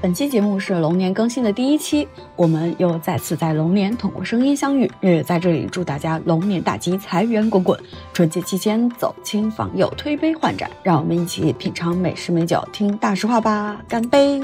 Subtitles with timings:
[0.00, 2.06] 本期节目是龙年更新的第一期，
[2.36, 4.88] 我们又再次在龙年通过声音相遇。
[5.00, 7.76] 月月在这里祝大家龙年大吉，财源滚滚。
[8.12, 14.40] 春节期间走亲访友，推杯换盏，让我们一起品尝美食美酒，听大实话吧，干杯！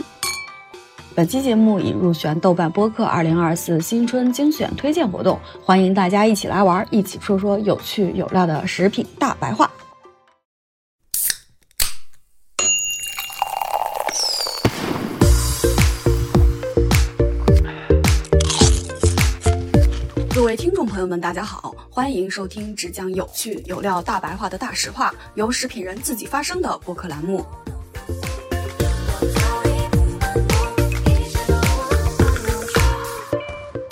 [1.15, 9.71] 本期节目已入选豆瓣播客二零二四新春精选推荐活动，欢迎大家一起来玩，一起说说有趣有料的食品大白话。
[20.85, 27.43] 众朋友们，大家好，欢迎收听只讲有趣有料大白话的大实话，由食品人自己发声的播客栏目。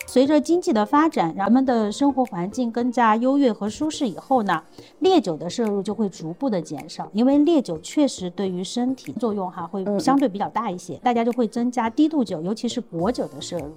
[0.07, 4.63] 随着经济的发展，人们的生活环境更加优越和舒适以后呢，
[4.99, 13.73] 烈酒的摄入就会逐步的减少，因为烈酒确实对于身体作用哈会相对比较大一些，大家就会增加低度酒，尤其是果酒的摄入。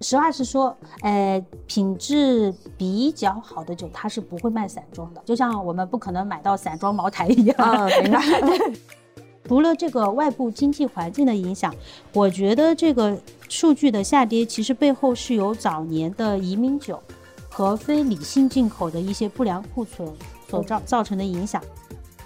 [0.00, 7.56] 实话实说，呃，品质比较好的酒，它是不会卖散装的，就像我们不可能买到散装茅台一样。
[7.58, 8.20] 啊，明白。
[9.48, 11.74] 除了这个外部经济环境的影响，
[12.12, 13.16] 我觉得这个
[13.48, 17.00] 数据的下跌，其实背后是由早年的移民酒
[17.48, 20.12] 和非理性进口的一些不良库存
[20.48, 21.62] 所造造成的影响。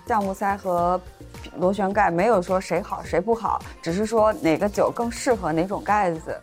[0.07, 1.01] 橡木塞和
[1.59, 6.37] 螺旋盖没有说谁好谁不好，只是说哪个酒更适合哪种盖子。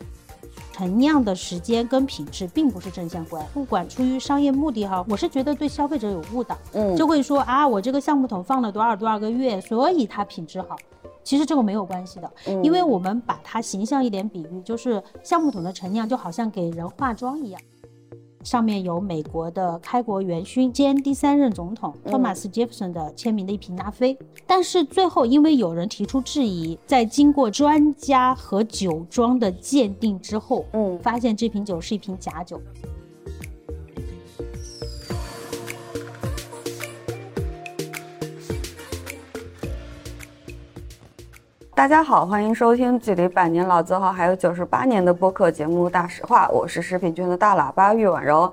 [0.77, 10.75] 陈酿的时间跟品质并不是正相关，不管出于商业目的哈，我是觉得对消费者有误导，嗯，就会说啊，我这个橡木桶放了多少多少个月，所以它品质好，
[11.23, 17.59] 其实这个没有关系的，因为我们把它形象一点比喻，就是橡木桶的陈酿就好像给人化妆一样。
[18.47, 32.57] 上面有美国的开国元勋兼第三任总统托马斯·杰弗森的签名的一瓶拉菲，但是最后因为有人提出质疑，在经过专家和酒庄的鉴定之后，嗯，发现这瓶酒是一瓶假酒。
[41.77, 48.51] 大家好，欢迎收听距离百年老字号还有九十八年的播客节目《大实话》，我是食品君的大喇叭玉婉柔。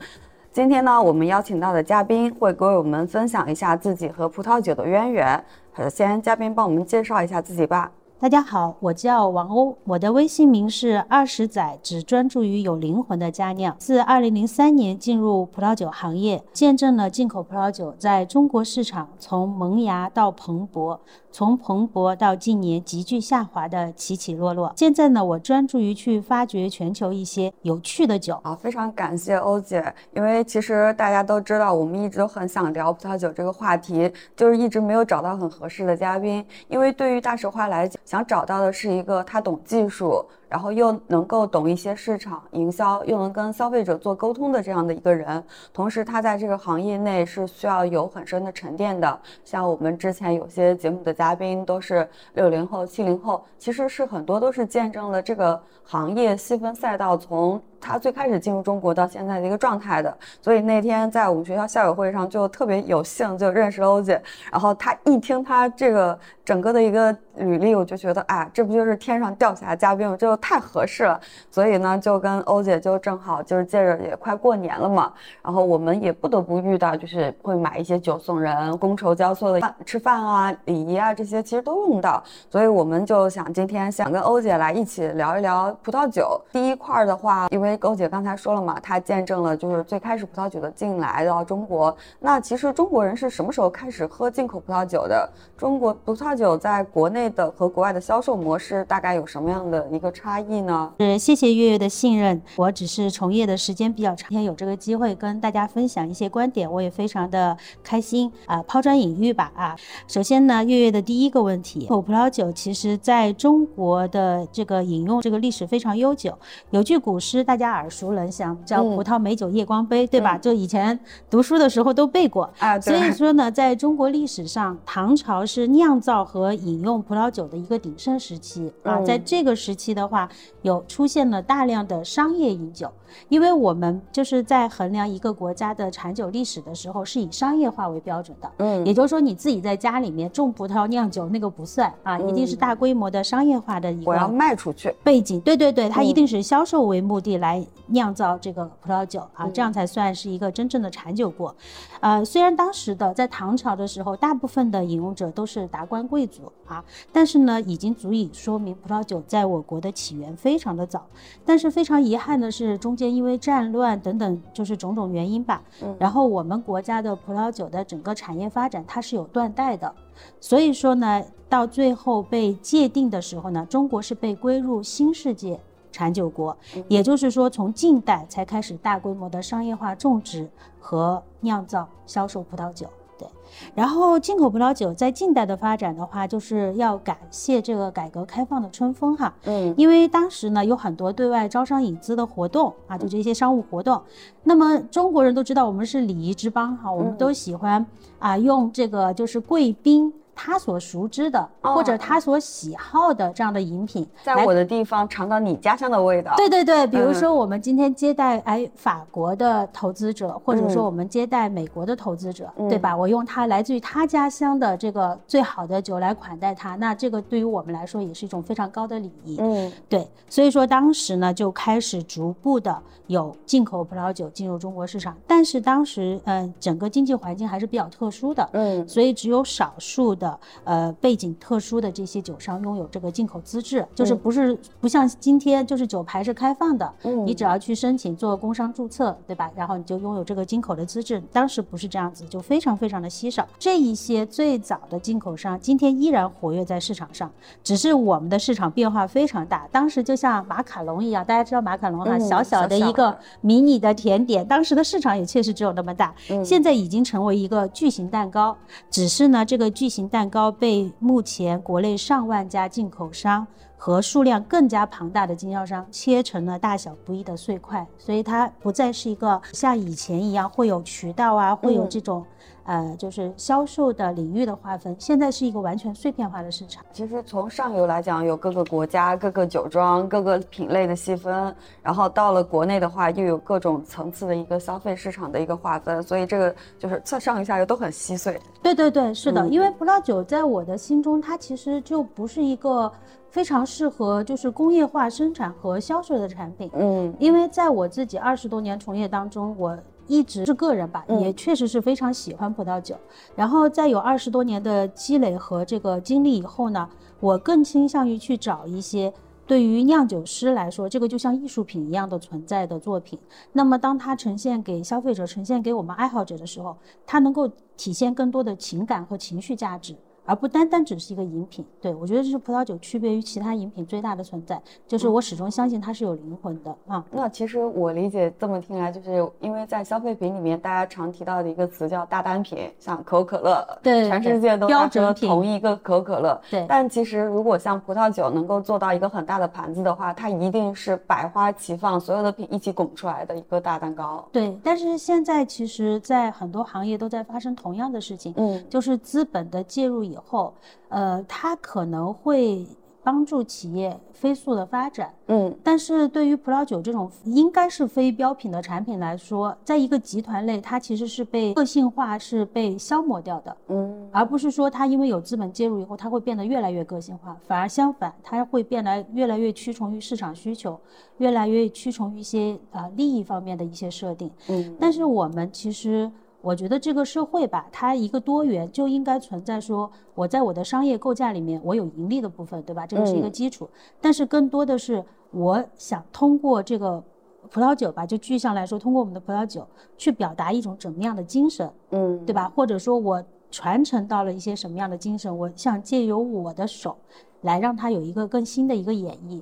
[0.52, 5.42] 今天呢，我们邀请到的嘉宾会给我们分享一下自己和葡萄酒的渊源。
[5.74, 7.90] 首先，嘉宾帮我们介绍一下自己吧。
[8.20, 13.74] 大家好，我叫王欧，我的微信名是二十载，只专注于有灵魂的佳酿。
[13.78, 20.98] 自二零零三年进入葡萄酒行业，见证了进口葡萄酒在中国市场从萌芽到蓬勃。
[21.34, 28.40] 从蓬勃到近年急剧下滑的起起落落，现在呢，我专注于去发掘全球一些有趣的酒。
[28.44, 36.46] 好，非常感谢欧姐，因为其实大家都知道，我们一直都很想聊葡萄酒这个话题，就是一直没有找到很合适的嘉宾。
[36.68, 40.24] 因为对于大实话来讲，想找到的是一个他懂技术。
[40.54, 45.42] 然后又能够懂一些市场营销，又能跟消费者做沟通的这样的一个人，
[45.72, 49.20] 同时他在这个行业内是需要有很深的沉淀的。
[49.42, 57.60] 像我们之前有些节目的嘉宾都是六零后、七零后，其实是很多都是见证了这个行业细分赛道从。
[57.84, 70.16] 他最开始进入中国到现在的一个状态的，所以那天在我们学校校友会上就特别有幸就认识欧姐，然后他一听他这个整个的一个履历，我就觉得哎，这不就是天上掉下来嘉宾吗？
[70.16, 75.12] 就太合适了，所以呢就跟欧姐就正好就是借着也快过年了嘛，
[75.42, 86.40] 然后我们也不得不遇到就是会买一些酒送人，觥筹交错的饭吃饭啊、礼仪啊这些其实都用到，所以我们就想今天想跟欧姐来一起聊一聊葡萄酒。
[86.50, 91.94] 第一块的话，因为高姐刚才说了嘛，她见证了就是最开始葡萄酒的进来到中国。
[92.20, 95.28] 那其实中国人是什么时候开始喝进口葡萄酒的？
[95.56, 100.92] 中国葡萄酒在国内的和国外的销售模式大概有什么样的一个差异呢？
[101.00, 108.62] 是谢谢月月的信任，我只是从业的时间比较长，今天有这个机会跟大家分享一些观点，我也非常的开心啊。
[108.62, 109.76] 抛砖引玉吧啊。
[110.06, 116.38] 首先呢，月月的第一个问题，口葡萄酒其实在中国的这个饮用这个历史非常悠久，
[116.70, 117.63] 有句古诗大家。
[117.64, 120.36] 家耳熟能详，叫“葡萄美酒夜光杯”，对吧？
[120.36, 120.98] 就以前
[121.30, 122.78] 读书的时候都背过啊。
[122.78, 129.00] 所以说呢，在中国历史上，唐朝是酿造和饮用葡萄酒的一个鼎盛时期啊。
[129.00, 130.28] 在这个时期的话，
[130.62, 132.90] 有出现了大量的商业饮酒。
[133.28, 138.50] 因为我们就是在衡量一个国家的产酒历史的时候，是以商业化为标准的。
[138.58, 144.10] 嗯，也就是说，你自己在家里面种葡萄酿酒那个不算啊，一定是大规模的商业化的一个。
[144.10, 144.92] 我要卖出去。
[145.04, 147.43] 背景，对对对，它一定是销售为目的来。
[147.44, 151.54] 来酿造这个葡萄酒啊，这样才算是一个真正的产酒国。
[152.00, 156.82] 呃，虽然当时的在唐朝的时候，大部分的饮用者都是达官贵族啊，
[157.12, 161.04] 但是呢，已经足以说明葡萄酒在我国的起源非常的早。
[161.44, 165.62] 但是非常遗憾的是，中间因为战乱等等，就是种种原因吧，
[165.98, 169.94] 然后我们国家的葡萄酒的整个产业发展它是有断代的。
[170.40, 175.60] 所以说呢，到最后被界定的时候呢，中国是被归入新世界
[175.94, 176.56] 产酒国，
[176.88, 180.50] 也就是说，从近代才开始大规模的商业化种植
[180.80, 182.88] 和酿造、销售葡萄酒。
[183.16, 183.28] 对，
[183.76, 189.32] 然后进口葡萄酒在近代的发展的话，就是要感谢这个改革开放的春风哈。
[189.44, 194.02] 嗯，因为当时呢有很多对外招商引资的活动啊，就这些商务活动。
[194.42, 197.86] 那么中国人都知道我们是礼仪之邦哈，我们都喜欢
[198.18, 200.12] 啊用这个就是贵宾。
[200.34, 206.34] 他所熟知的或者他所喜好的这样的饮品，在我的地方尝到你家乡的味道。
[206.36, 212.96] 对对对，比如说我们今天接待哎法国的投资者，或者说我们接待美国的投资者，对吧？
[212.96, 219.36] 我用他来自于他家乡的这个最好的酒来款待他，那这个对于我们来说也是一种非常高的礼仪。
[219.38, 222.76] 嗯，对，所以说当时呢就开始逐步的
[223.06, 230.23] 有进口葡萄酒进入中国市场，但是当时嗯整个经济环境还是比较特殊的，嗯，所以只有少数的。
[230.24, 239.50] 的呃背景特殊的这些酒商拥有这个进口资质，就是不是不像今天就是酒牌是开放的，嗯，你只要去申请做工商注册，对吧？
[239.54, 241.22] 然后你就拥有这个进口的资质。
[241.30, 243.46] 当时不是这样子，就非常非常的稀少。
[243.58, 247.30] 这一些最早的进口商今天依然活跃在市场上，
[247.62, 249.68] 只是我们的市场变化非常大。
[249.70, 256.14] 当时就像马卡龙一样，大家知道马卡龙哈，小小的一个迷你的甜点，当时的市场也确实只有那么大。
[256.42, 258.56] 现在已经成为一个巨型蛋糕，
[258.90, 260.08] 只是呢这个巨型。
[260.14, 263.44] 蛋糕被目前国内上万家进口商
[263.76, 272.24] 和数量更加庞大的经销商切成了大小不一的碎块，所以它不再是一个像以前一样会有渠道啊，会有这种。
[272.64, 276.82] 呃，就是销售的领域的划分，现在是一个完全碎片化的市场。
[276.92, 288.40] 其实从上游来讲，有各个国家、各个酒庄、各个品类的细分，然后到了国内的话，又有各种层次的一个消费市场的一个划分，所以这个就是上上游下游都很稀碎。
[288.62, 292.90] 对对对，是的，因为葡萄酒在我的心中，它其实就不是一个
[293.28, 296.70] 非常适合就是工业化生产和销售的产品。
[296.72, 299.78] 嗯，因为在我自己二十多年从业当中，我。
[300.06, 302.96] 一直是个人吧，也确实是非常喜欢葡萄酒。
[303.34, 306.88] 然后在有二十多年的积累和这个经历以后呢，
[307.20, 309.12] 我更倾向于去找一些
[309.46, 313.18] 对于酿酒师来说，这个就像艺术品一样的存在的作品。
[313.52, 319.94] 那么当它呈现给消费者、呈现给我们爱好者的时候，它能够体现更多的情感和情绪价值。
[320.24, 327.04] 而不单单只是一个饮品，对我觉得这是葡萄酒区别于其他饮品最大的存在，就是我始终相信它是有灵魂的啊。
[327.10, 336.64] 那其实我理解这么听来，就是因为在消费品里面，大家常提到的一个词叫大单品，像可口可乐，对，全世界都标准同一个可口可乐，对。
[336.68, 344.26] 但其实如果像葡萄酒能够做到一个很大的盘子的话，它一定是百花齐放，所有的品一起拱出来的一个大蛋糕。
[344.32, 350.54] 对，但是现在其实，在很多行业都在发生同样的事情，嗯，就是资本的介入以后。
[350.88, 352.64] 呃，它可能会
[353.02, 370.78] 帮助企业飞速的发展，嗯，但是对于葡萄酒这种应该是非标品的产品来说，在一个集团内，它其实是被个性化是被消磨掉的，嗯，而不是说它因为有资本介入以后，它会变得越来越个性化，反而相反，它会变得越来越屈从于市场需求，
[371.18, 376.10] 越来越屈从于一些啊利益方面的一些设定，嗯，但是我们其实。
[376.44, 382.86] 我觉得这个社会吧，它一个多元就应该存在说，我在我的商业构架里面，我有盈利的部分，对吧？
[382.86, 383.66] 这个是一个基础。
[383.98, 387.02] 但是更多的是，我想通过这个
[387.50, 392.52] 葡萄酒吧，就具象来说，通过我们的葡萄酒去表达一种怎么样的精神，嗯，对吧？
[392.54, 396.94] 或者说我传承到了一些什么样的精神，我想借由我的手
[397.40, 399.40] 来让它有一个更新的一个演绎。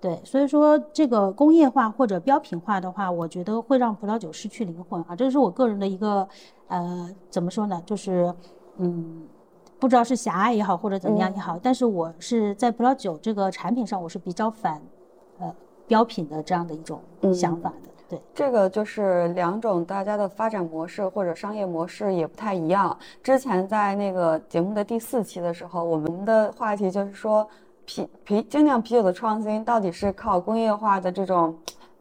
[0.00, 6.26] 对，所以说这个工业化或者标品化的话，我觉得会让葡萄酒失去灵魂啊，这是我个人的一个，
[6.68, 7.82] 呃，怎么说呢？
[7.84, 8.34] 就是，
[8.78, 9.28] 嗯，
[9.78, 14.80] 不知道是狭隘也好，或者怎么样也好，但是我是在葡萄酒这个产品上，我是比较反，
[15.38, 15.54] 呃，
[15.86, 17.02] 标品的这样的一种
[17.34, 17.90] 想法的。
[18.08, 22.98] 对，这个就是两种大家的发展模式或者商业模式也不太一样。
[23.22, 27.46] 之前在那个节目的第四期的时候，我们的话题就是说。
[27.90, 31.58] 啤啤精酿啤酒的创新到底是靠工业化的这种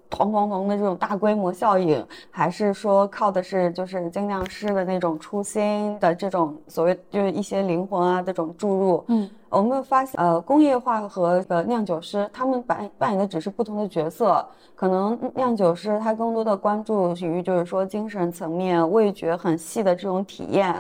[0.10, 9.04] 哐哐哐的这种大规模效应，还是说靠的是就是精酿师的那种初心的这种所谓就是一些灵魂啊这种注入？
[9.08, 14.44] 嗯，我们发现，呃，工业化和呃酿酒师他们扮扮演的只是不同的角色，
[14.76, 20.74] 可能酿酒师他更多的关注于就是说精神层面、味觉很细的这种体验，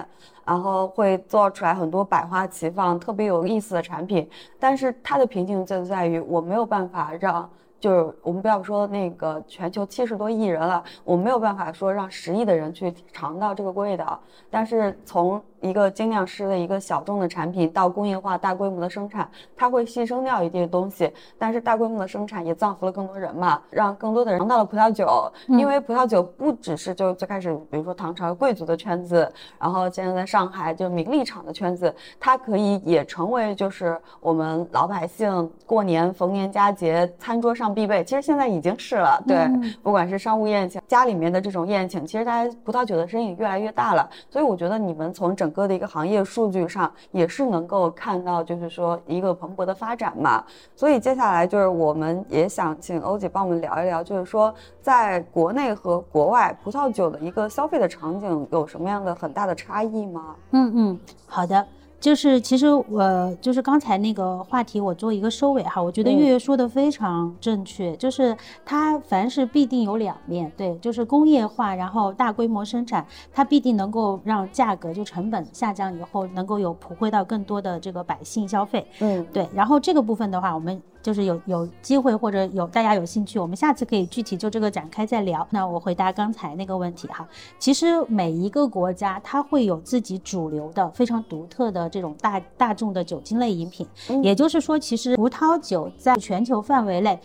[0.43, 4.27] 然后会做出来很多百花齐放、特别有意思的产品，
[4.59, 7.47] 但是它的瓶颈就在于我没有办法让。
[7.79, 14.19] 就是我们不要说那个全球七十多亿人了，我们没有办法说让十亿的人去尝到这个味道，
[14.49, 15.41] 但是从。
[15.61, 25.29] 一个精酿师的一个小众的产品到工业化大规模的生产，它会牺牲掉一些东西，但是大规模的生产也造福了更多人嘛，让更多的人尝到了葡萄酒。
[25.47, 38.01] 因为葡萄酒不只是就最开始，比如说唐朝贵族的圈子，然后现在在上海就名利场的圈子，它可以也成为就是我们老百姓过年逢年佳节餐桌上必备。
[38.05, 39.45] 其实现在已经是了，对，
[39.83, 44.09] 不管是商务宴请，家里面的这种宴请，其实大家葡萄酒的身影越来越大了。
[44.29, 50.43] 所以我觉得你们从整整个的一个行业数据上也是能够看到，就是说一个蓬勃的发展嘛。
[50.75, 60.35] 所以接下来就是我们也想请欧姐帮我们聊一聊，就是说在国内和国外葡萄酒的一个消费的场景有什么样的很大的差异吗？
[60.51, 61.65] 嗯嗯，好的。
[61.99, 65.81] 就是其实我就是刚才那个话题，我做一个收尾哈。
[65.81, 78.87] 我觉得月月说的非常正确，就是它凡是必定有两面对，就是工业化，然后大规模生产，它必定能够让价格就成本下降以后，能够有普惠到更多的这个百姓消费。
[78.99, 79.47] 嗯，对。
[79.53, 80.81] 然后这个部分的话，我们。
[81.01, 85.47] 就是有有机会或者有大家有兴趣，我们下次可以具体就这个展开再聊。
[85.51, 87.27] 那我回答刚才那个问题哈，
[87.57, 93.87] 其实每一个国家它会有自己主流的非常独特的这种大大众的酒精类饮品，
[94.21, 97.19] 也就是说，其实葡萄酒在全球范围内。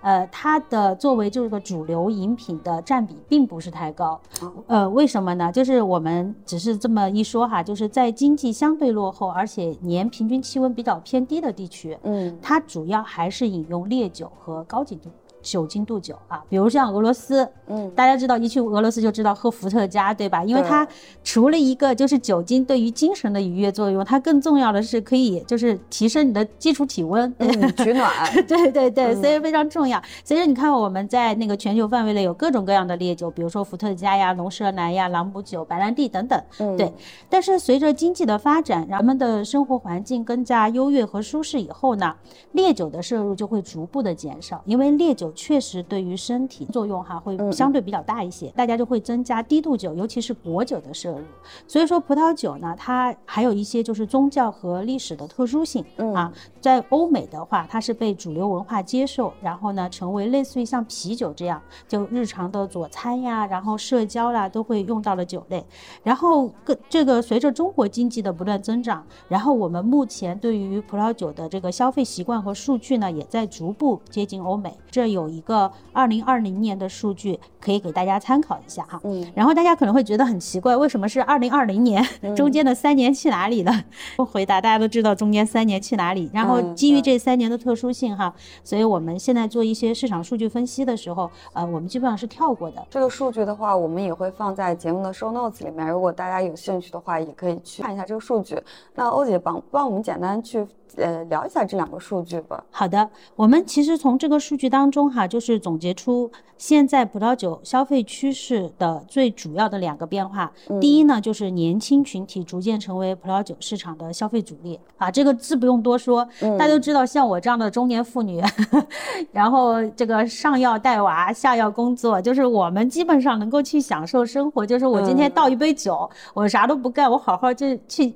[0.00, 4.20] 呃，它的作为这个主流饮品的占比并不是太高，
[4.66, 5.52] 呃，为什么呢？
[5.52, 15.10] 就是我们只是这么一说哈，就是在经济相对落后，而且年平均气温比较偏低的地区，嗯，它主要还是饮用烈酒和高精度。
[15.42, 20.44] 酒精度酒啊，比如像俄罗斯，嗯，大家知道一去俄罗斯就知道喝伏特加，对吧？
[20.44, 20.86] 因为它
[21.24, 28.10] 除了一个就是酒精对于精神的愉悦作用，它更重要的是可以就是提升你的基础体温，嗯取暖。
[28.46, 30.00] 对对对，所以非常重要。
[30.22, 36.38] 所以你看我们在那个全球范围内有各种各样的烈酒，比如说伏特加呀、龙舌兰呀、朗姆酒、白兰地等等。
[36.58, 36.92] 嗯，对。
[37.30, 42.14] 但是随着经济的发展，人们的生活环境更加优越和舒适以后呢，
[42.52, 45.29] 烈酒的摄入就会逐步的减少，因为烈酒。
[45.32, 51.24] 确实对于身体作用哈会相对比较大一些，大家就会增加低度酒，尤其是果酒的摄入。
[51.66, 55.84] 所以说葡萄酒呢，它还有一些就是宗教和历史的特殊性
[56.14, 56.32] 啊。
[56.60, 65.64] 在欧美的话，它是被主流文化接受，然后呢成为类似于像啤酒这样，就日常的佐餐呀，然后社交啦都会用到了酒类。
[66.02, 74.76] 然后各这个随着中国经济的不断增长，然后我们目前对于葡萄酒的这个消费习惯和数据呢，也在逐步接近欧美。
[74.90, 75.19] 这有。
[75.20, 82.04] 有一个二零二零年的数据可以给大家参考一下哈，嗯，然后大家可能会觉得很奇怪，为什么是二零二零年？
[82.34, 83.72] 中间的三年去哪里了？
[84.16, 86.30] 不回答，大家都知道中间三年去哪里。
[86.32, 88.32] 然后基于这三年的特殊性哈，
[88.64, 92.86] 所以我们现在做一些市场数据分析的时候，呃，我们基本上是跳过的。
[92.90, 98.60] 这个数据的话，我们也会放在节目的 show notes 里面，如果大家有兴趣的话，也可以去看一下这个数据。
[98.94, 100.66] 那欧姐帮帮我们简单去。
[100.96, 102.62] 呃，聊一下这两个数据吧。
[102.70, 110.50] 好的，我们其实从这个数据当中哈，就是总结出现在葡萄酒消费趋势的最主要的两个变化。
[110.80, 116.26] 第一呢，就是年轻群体逐渐成为葡萄酒市场的消费主力啊，这个字不用多说，
[116.58, 118.42] 大家都知道，像我这样的中年妇女，
[119.32, 128.14] 然后这个上要带娃，下要工作，就是我们基本上能够去享受生活，就是我今天倒一杯酒，我啥都不干，我好好就去。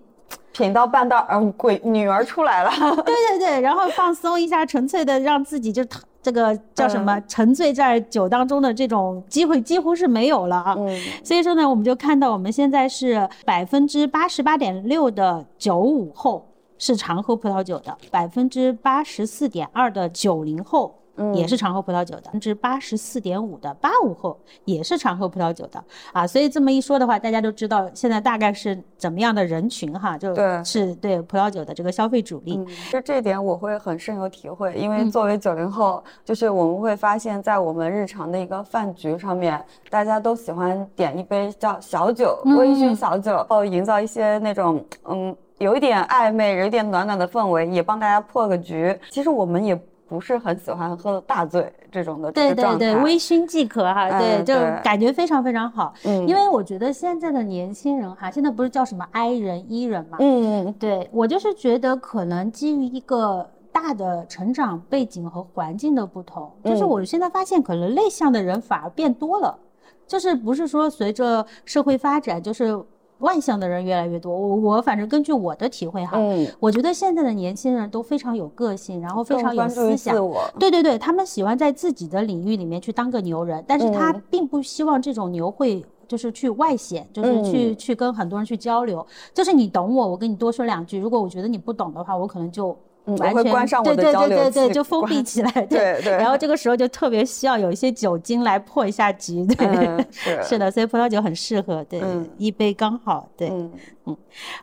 [0.53, 2.71] 品到半道，嗯，鬼女儿出来了。
[3.05, 5.85] 对对对，然后放松一下，纯粹的让自己就
[6.23, 10.75] 这个叫什么，沉醉在酒当中的这种机会几乎是没有了啊。
[10.79, 11.01] 嗯。
[11.23, 16.47] 所以说呢，我们就看到我们现在是百分之八十八点六的九五后
[16.79, 20.95] 是常喝葡萄酒的，百分之八十四点二的九零后。
[21.33, 32.59] 也是常喝葡萄酒的，百分之八十四点五的八五后也是常喝葡萄酒的啊，所以这么一说的话，大家都知道现在大概是怎么样的人群哈，就是对葡萄酒的这个消费主力。
[32.91, 48.99] 就这点我会很深有体会，因为作为九零后，就是我们会发现，在我们日常的一个饭局上面，大家都喜欢点一杯叫小酒，微醺小酒，然后营造一些那种嗯有一点暧昧、有一点暖暖的氛围，也帮大家破个局。
[49.11, 49.81] 其实我们也。
[50.07, 55.95] 不是很喜欢喝大醉这种的对对对，微醺即可哈，对，就感觉非常非常好。
[56.05, 69.59] 嗯，因为我觉得现在的年轻人哈，现在不是叫什么 I 人 E 人嘛，嗯，对我就是觉得可能基于一个大的成长背景和环境的不同，就是我现在发现可能内向的人反而变多了，
[70.07, 72.79] 就是不是说随着社会发展就是。
[73.25, 80.15] 外向的人越来越多，我我反正根据我的体会哈，嗯，我觉得现在的年轻人都非常有个性，然后非常有思想，
[80.59, 92.77] 对对对，他们喜欢在自己的领域里面去当个牛人，但是他并不希望这种牛会就是去外显，就是去去跟很多人去交流，就是你懂我，我跟你多说两句，如果我觉得你不懂的话，我可能就。
[93.05, 95.51] 完全关上我的交流对对 对对，就封闭起来。
[95.67, 96.13] 对对。
[96.13, 99.45] 然后这个时候就特别需要有一些酒精来破一下局。
[99.47, 101.85] 对，是 是的，所以葡萄酒很适合。
[101.85, 102.03] 对，
[102.39, 103.29] 一杯刚好。
[103.37, 103.71] 对，嗯
[104.07, 104.17] 嗯。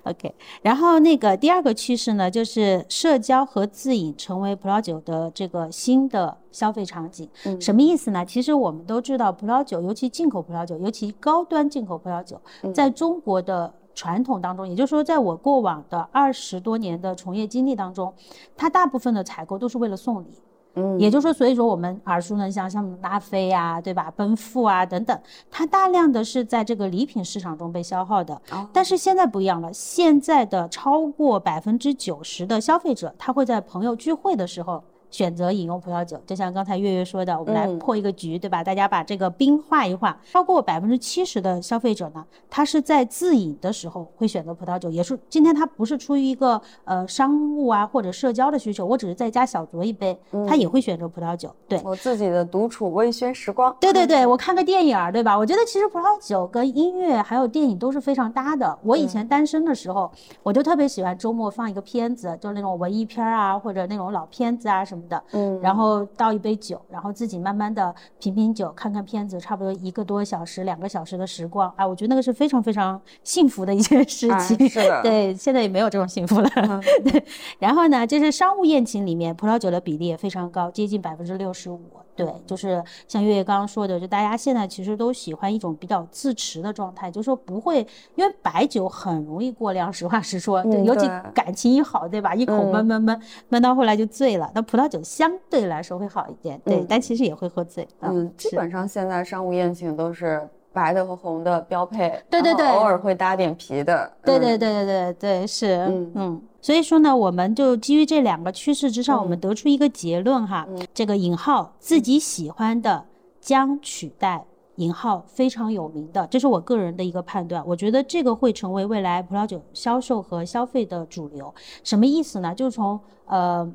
[0.04, 7.30] OK，然后那个第二个趋势呢，就是社交和自饮成为葡萄酒的这个新的消费场景。
[7.46, 7.62] 嗯。
[7.62, 8.26] 什么意思呢？
[8.26, 12.42] 其实我们都知道，葡萄酒，尤其进口葡萄酒，尤其高端进口葡萄酒，
[12.74, 13.72] 在中国的。
[13.94, 18.14] 传统当中，也就是说，在我过往的二十多年的从业经历当中，
[18.56, 20.28] 它大部分的采购都是为了送礼，
[20.76, 25.20] 嗯，也就是说，所以说我们耳熟能详，像拉菲呀，对吧，奔富啊等等，
[25.50, 28.42] 它大量的是在这个礼品市场中被消耗的。
[28.72, 34.84] 但是现在不一样了，现在的超过百分之九十的消费者，他会在朋友聚会的时候。
[35.12, 38.64] 选择饮用葡萄酒，就像刚才月月说的，我们来破一个局，对吧？
[38.64, 40.18] 大家把这个冰化一化。
[40.32, 51.54] 超过百分之七十的消费者呢，他是在自饮的时候会选择葡萄酒，也是今天他不是出于一个呃商务啊或者社交的需求，我只是在家小酌一杯，他也会选择葡萄酒。
[51.68, 53.76] 对我自己的独处微醺时光。
[53.82, 55.38] 对对对，我看个电影儿，对吧？
[55.38, 58.78] 我觉得其实葡萄酒跟音乐还有电影都是非常搭的。
[58.84, 60.10] 我以前单身的时候，
[60.42, 65.01] 我就特别喜欢周末放一个片子，就是那种文艺片啊或者那种老片子啊什么。
[65.08, 74.70] 的，嗯，然后倒一杯酒，然后自己慢慢的品品酒，看看片子，差不多一个多小时、两个小时的时光，哎，我觉得那个是非常非常幸福的一件事情。
[74.70, 76.50] 是的，对，现在也没有这种幸福了。
[77.04, 77.24] 对，
[77.60, 81.80] 然后呢，就是商务宴请里面，葡萄酒的比例也非常高，接近百分之六十五。
[82.26, 87.86] 对，就是像月月刚刚说的，就大家现在其实都喜欢一种比较自持的状态，就说不会，
[88.16, 92.34] 因为白酒很容易过量，实话实说，对尤其感情一好，对吧？
[92.34, 94.52] 一口闷闷闷闷到后来就醉了。
[94.54, 97.88] 那葡萄酒相对来说会好一点，对，但其实也会喝醉。
[98.00, 104.12] 嗯，基本上现在商务宴请都是白的和红的标配，对对对，偶尔会搭点皮的。
[104.24, 106.42] 对对对对对对，是，嗯嗯。
[106.62, 113.04] 所以说呢，我们就基于这两个趋势之上，我们得出一个结论哈，这个引号自己喜欢的
[113.40, 117.64] 将取代引号非常有名的，这是我个人的一个判断。
[117.66, 121.54] 我觉得这个会成为未来葡萄酒销售和消费的主流。
[121.84, 122.54] 什么意思呢？
[122.54, 123.68] 就从呃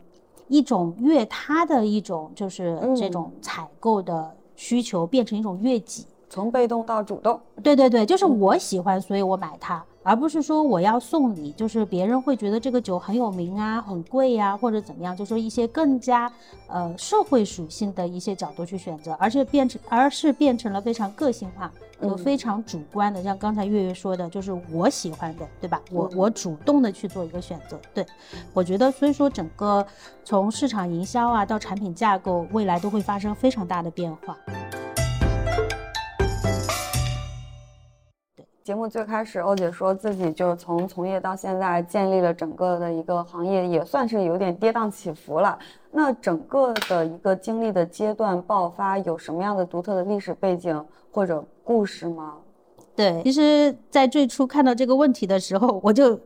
[0.47, 7.41] 一种越他的一种就是这种采购的需求变成一种越己，从被动到主动。
[7.63, 9.85] 对对对，就是我喜欢，所以我买它。
[10.03, 16.31] 而不是说我要送礼，就是别人会觉得这个酒很有名啊，很贵呀，或者怎么样，就说一些更加
[16.69, 25.83] 呃社会属性的一些角度去选择，而且变成而是变成了非常个性化和非常主观的，像刚才月月说的，就是我喜欢的，对吧？
[25.91, 27.77] 我我主动的去做一个选择。
[27.93, 28.07] 对，
[28.55, 29.85] 我觉得所以说整个
[30.25, 34.37] 从市场营销啊到产品架构，未来都会发生非常大的变化。
[38.67, 45.57] 节目最开始，欧姐说自己就是从从业到现在，建立了整个的一个行业，也算是有点跌宕起伏了。
[45.93, 52.39] 那整个的一个经历的阶段爆发，有什么样的独特的历史背景或者故事吗？
[52.97, 56.19] 对，其实，在最初看到这个问题的时候，我就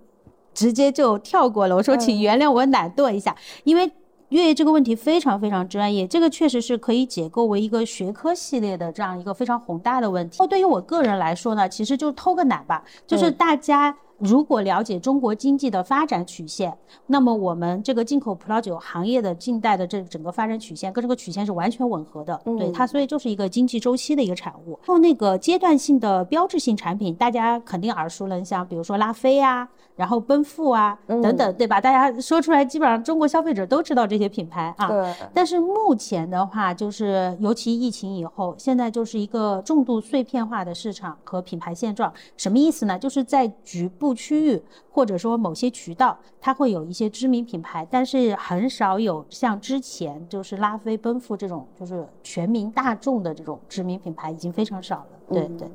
[0.55, 1.77] 直接就跳过了。
[1.77, 3.93] 我说，请原谅我懒惰一下，因为。
[4.31, 10.45] 月月这个问题非常非常专业，这个确实是可以解构为一个学科系列的这样一个非常宏大的问题。
[10.49, 13.97] 对于我个人来说呢，其实就偷个懒吧，就是大家。
[14.21, 22.39] 如果了解中国经济的发展曲线，那么我们这个进口葡萄酒行业的近代的这整个发展曲线跟这个曲线是完全吻合的。
[22.45, 24.79] 对它，所以就是一个经济周期的一个产物。
[24.83, 31.81] 然后那个阶段性的标志性产品，大家肯定耳熟能详，比如说拉菲啊，然后奔富啊等等，对吧？
[31.81, 34.89] 大家说出来，基本上中国消费者都知道这些品牌啊。
[34.89, 35.15] 对。
[35.33, 42.13] 但是目前的话，就是尤其疫情以后，现在就是一个重度碎片化的市场和品牌现状。
[42.37, 42.99] 什么意思呢？
[42.99, 44.10] 就是在局部。
[44.15, 55.07] 区域或者说某些渠道，它会有一些知名品牌，但是很少有像之前就是拉菲、奔富这种就是全民大众的这种知名品牌，已经非常少了。
[55.29, 55.69] 对对。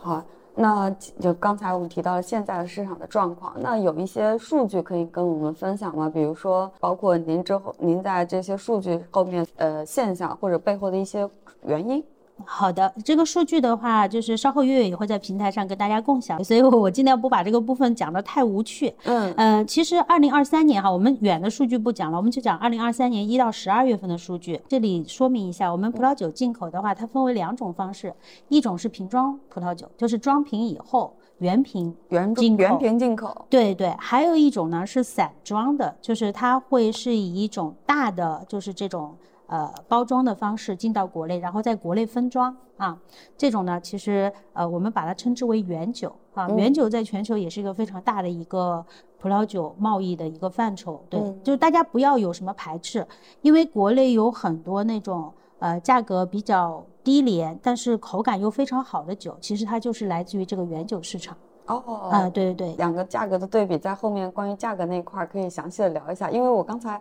[0.00, 0.22] 好，
[0.54, 6.08] 那就刚才我们提到了现在的市场的状况，那有一些数据可以跟我们分享吗？
[6.08, 11.28] 比如说，包括您之后，您在这些数据后面，呃，现象或者背后的一些
[11.64, 12.04] 原因。
[12.44, 18.94] 好的，这个数据的话，就是稍后月月也会在平台上跟大家共享，所以我尽量不把这个部分讲得太无趣。
[19.04, 24.60] 嗯呃，其实二零二三年哈，我们远的数据不讲了，我们就讲二零二三年一到十二月份的数据。
[24.68, 28.14] 这里说明一下，我们葡萄酒进口的话，它分为两种方式，
[28.48, 33.46] 一种是瓶装葡萄酒，就是装瓶以后原瓶原进原瓶进口。
[33.48, 39.16] 对对，还有一种呢是散装的，就是它会是以一种大的，就是这种
[39.48, 42.96] 呃包装的方式进到国内，然后在国内分装啊。
[43.36, 46.46] 这种呢，其实呃我们把它称之为原酒啊。
[46.46, 48.84] 嗯原酒在全球也是一个非常大的一个
[49.20, 51.04] 葡萄酒贸易的一个范畴。
[51.10, 53.06] 对，嗯就是大家不要有什么排斥，
[53.42, 61.36] 因为国内有很多那种呃价格比较低廉，但是口感又非常好的酒，其实它就是来自于这个原酒市场。
[61.66, 62.74] 哦啊、对对对。
[62.76, 66.98] 两个价格的对比，在后面关于价格那一块儿可以详细的聊一下，因为我刚才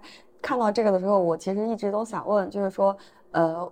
[0.48, 2.96] 看到这个的时候，我其实一直都想问，就是说，
[3.32, 3.70] 呃，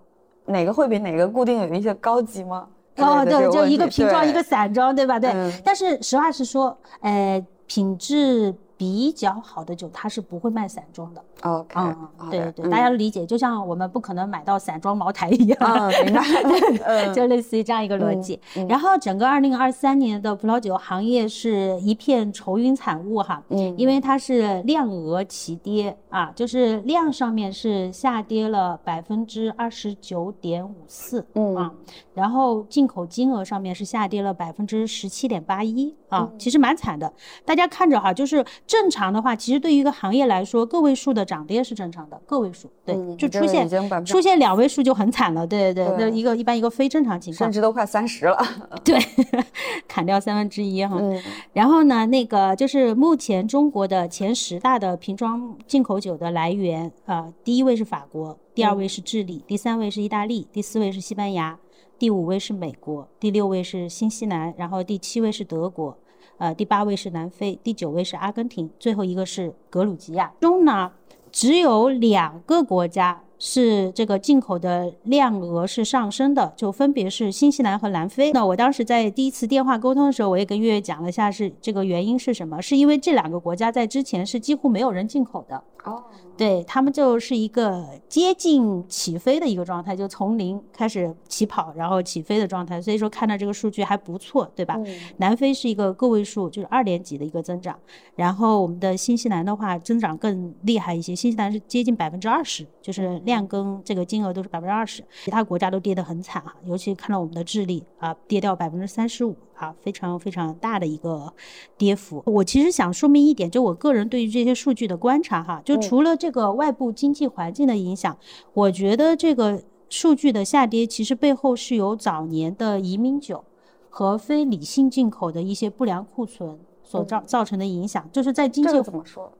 [0.47, 2.67] 哪个会比哪个固定有一些高级吗？
[2.97, 5.17] 哦，对，就一个瓶装，一个散装，对吧？
[5.17, 5.31] 对。
[5.31, 11.23] 嗯但是实话实说，呃，品质比较好的酒，它是不会卖散装的。
[11.41, 15.57] OK，嗯，对对，大家理解，就像我们不可能买到散装茅台一样。
[15.61, 16.21] 嗯， 明白，
[16.85, 18.39] 嗯就类似于这样一个逻辑。
[18.55, 31.71] 嗯然后整个二零二三年的葡萄酒行业是一片愁云惨雾哈，嗯因为它是量额齐跌啊，就是量上面是下跌了百分之二十九点五四嗯啊，
[32.13, 37.11] 然后进口金额上面是下跌了百分之十七点八一啊，嗯其实蛮惨的。
[37.43, 43.67] 大家看着哈，就是正常的话，其实对于一个行业来说，个位数的涨跌是正常的，个位数对，嗯就出现
[44.05, 48.37] 出现两位数就很惨了，对对对，那一个一般一个非正常情况甚，至都快三十了。
[48.83, 48.97] 对，
[49.87, 50.97] 砍掉三分之一哈。
[50.99, 51.21] 嗯
[51.53, 61.57] 然后呢，那个就是目前中国的前十大的瓶装进口酒的来源，呃，第一位是法国，第二位是智利，第三位是意大利，第四位是西班牙，
[61.97, 65.97] 第五位是美国，第六位是新西兰，然后第七位是德国，
[66.37, 70.33] 呃，第八位是南非，第九位是阿根廷，最后一个是格鲁吉亚。
[70.41, 70.91] 中呢，
[71.31, 78.31] 只有两个国家是这个进口的量额是上升的，就分别是新西兰和南非。
[78.31, 85.63] 那我当时在第一次电话沟通的时候，我也跟月月讲了一下是这个原因是什么，是因为这两个国家在之前是几乎没有人进口的。
[85.83, 86.03] 哦，
[86.35, 92.81] 对他们就是一个接近起飞的一个状态，就从零开始起跑，然后起飞的状态。
[92.81, 94.73] 所以说看到这个数据还不错，对吧？
[94.83, 97.77] 嗯南非是一个个位数，就是二点几的一个增长。
[98.15, 105.03] 然后我们的新西兰的话，增长更厉害一些，新西兰是接近百分之二十，就是量跟这个金额都是百分之二十。
[105.23, 111.33] 其他国家都跌得很惨啊，尤其看到我们的智利啊，跌掉百分之三十五啊，非常非常大的一个
[111.79, 112.21] 跌幅。
[112.27, 118.15] 我其实想说明一点，就我个人对于这些数据的观察哈，就嗯除了这个外部经济环境的影响，
[118.53, 123.43] 我觉得这个数据的下跌其实背后是有早年的移民酒
[123.89, 129.31] 和非理性进口的一些不良库存所造造成的影响，就是在经济个怎么说？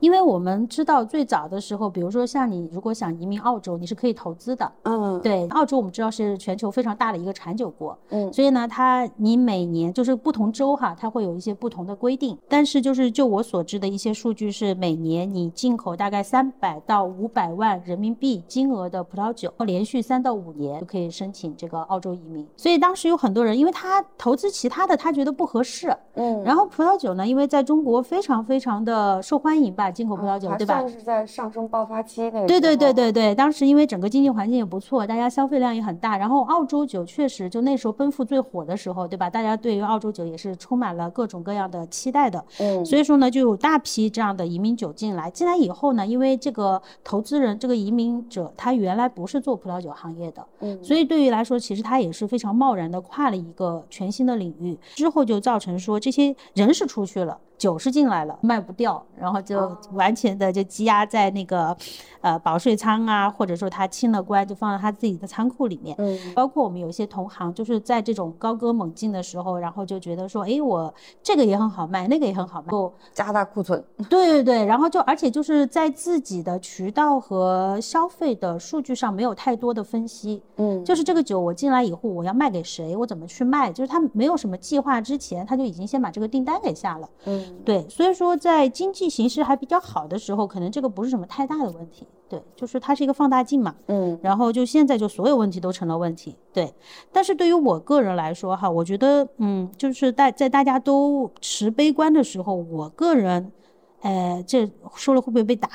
[0.00, 4.70] 因为我们知道最早的时候，比如说像你如果想移民澳洲，你是可以投资的。
[4.82, 12.36] 嗯，对，澳洲我们知道是全球非常大的一个产酒国，嗯所以呢，它你每年就是不同州哈，它会有一些不同的规定。
[12.48, 22.46] 但是就是就我所知的一些数据是，每年你进口大概三百到五百万人民币金额的葡萄酒，连续三到五年就可以申请这个澳洲移民。
[22.56, 30.80] 所以当时有很多人，因为他投资其他的，他觉得不合适，嗯，然后葡萄酒呢，因为在中国非常非常的受欢迎吧，进口葡萄酒，还对吧？
[30.80, 32.46] 算是在上升爆发期那个。
[32.48, 32.88] 对对对。
[32.98, 39.30] 对对，当时因为整个经济环境也不错，大家消费量也很大，然后澳洲酒确实就那时候奔赴最火的时候，对吧？
[39.30, 45.30] 大家对于澳洲酒也是充满了各种各样的期待的，嗯，所以说呢，就有大批这样的移民酒进来。
[45.30, 57.38] 进来以后呢，因为这个投资人这个移民者他原来不是做葡萄酒行业的，嗯所以对于来说，其实他也是非常贸然的跨了一个全新的领域，之后就造成说这些人是出去了。
[57.58, 61.76] 酒是进来了，卖不掉，然后就哦完全的就积压在那个，
[62.20, 65.94] 呃，保税仓啊，或者说他清了关，就放到他自己的仓库里面。
[65.98, 73.82] 嗯包括我们有一些同行，就是在这种高歌猛进的时候，然后就觉得说，哎，我这个也很好卖，那个也很好卖，就加大库存。
[74.08, 87.08] 对对对，然后就而且就是在自己的渠道和消费的数据上没有太多的分析，嗯，就是这个酒我进来以后我要卖给谁，我怎么去卖，就是他没有什么计划之前，他就已经先把这个订单给下了。
[87.26, 92.06] 嗯对，所以说在经济形势还比较好的时候，可能这个不是什么太大的问题。
[92.28, 93.74] 对，就是它是一个放大镜嘛。
[93.86, 96.34] 嗯，然后就现在就所有问题都成了问题。
[96.52, 96.72] 对，
[97.12, 103.52] 但是对于我个人来说哈，我觉得嗯，就是大在大家都持悲观的时候，我个人。
[104.00, 104.64] 呃，这
[104.94, 105.68] 说了会不会被打？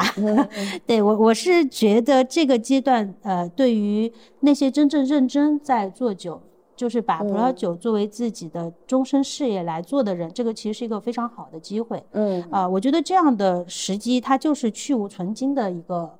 [0.88, 6.42] 对我，我是觉得这个阶段，呃，对于那些真正认真在做酒，
[6.75, 12.03] 就是把葡萄酒作为自己的终身事业来做的人，这个其实是一个非常好的机会。
[12.12, 16.17] 嗯啊，我觉得这样的时机，它就是去无存菁的一个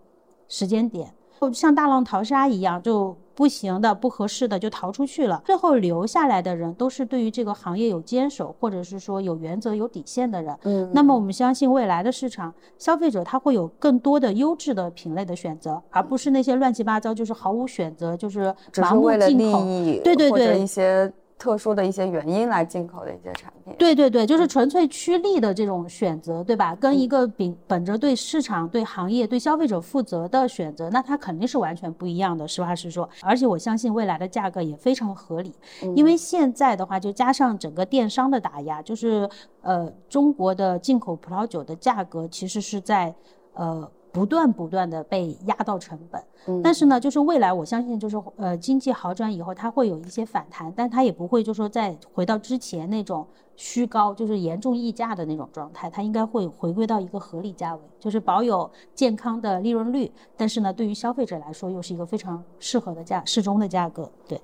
[0.48, 1.14] 时间点，
[1.54, 3.18] 像大浪淘沙一样就。
[3.36, 5.42] 不行的、不合适的就逃出去了。
[5.46, 10.56] 最后留下来的人都是对于这个行业有坚守，或者是说有原则、有底线的人。
[10.64, 19.64] 嗯，那么我们相信未来的市场，消费者他会有更多的优质的品类的选择，而不是那些乱七八糟，就是毫无选择，就是盲目进口。
[20.04, 21.12] 对对对，一些。
[21.44, 26.74] 特殊的一些原因来进口的一些产品，对对对，就是纯粹趋利的这种选择，对吧？
[26.74, 32.48] 跟一个秉本着对市场、对行业、对消费者负责的选择，那它肯定是完全不一样的。
[32.48, 35.54] 实话实说，而且我相信未来的价格也非常合理，
[35.98, 39.30] 因为现在的话，就加上整个电商的打压，就是
[39.62, 43.14] 呃，中国的进口葡萄酒的价格其实是在
[43.56, 43.92] 呃。
[44.14, 46.24] 不断不断的被压到成本，
[46.64, 64.40] 但是呢，就是未来我相信，就是呃经济好转以后，它会有一些反弹，但它也不会就说再回到之前那种虚高，就是严重溢价的那种状态，它应该会回归到一个合理价位，就是保有健康的利润率，但是呢，对于消费者来说又是一个非常适合的价适中的价格，对。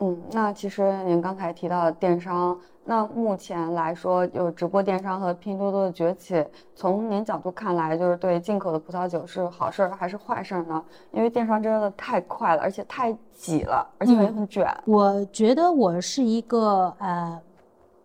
[0.00, 2.58] 嗯，那其实您刚才提到的电商。
[2.84, 6.42] 那目前来说，有直播电商和拼多多的崛起，
[6.74, 10.82] 从您角度看来，就是对进口的葡萄酒是好事儿还是坏事儿呢？
[11.12, 14.66] 因为电商真的太快了，而且太挤了，而且也很卷。
[14.86, 17.40] 我觉得我是一个呃。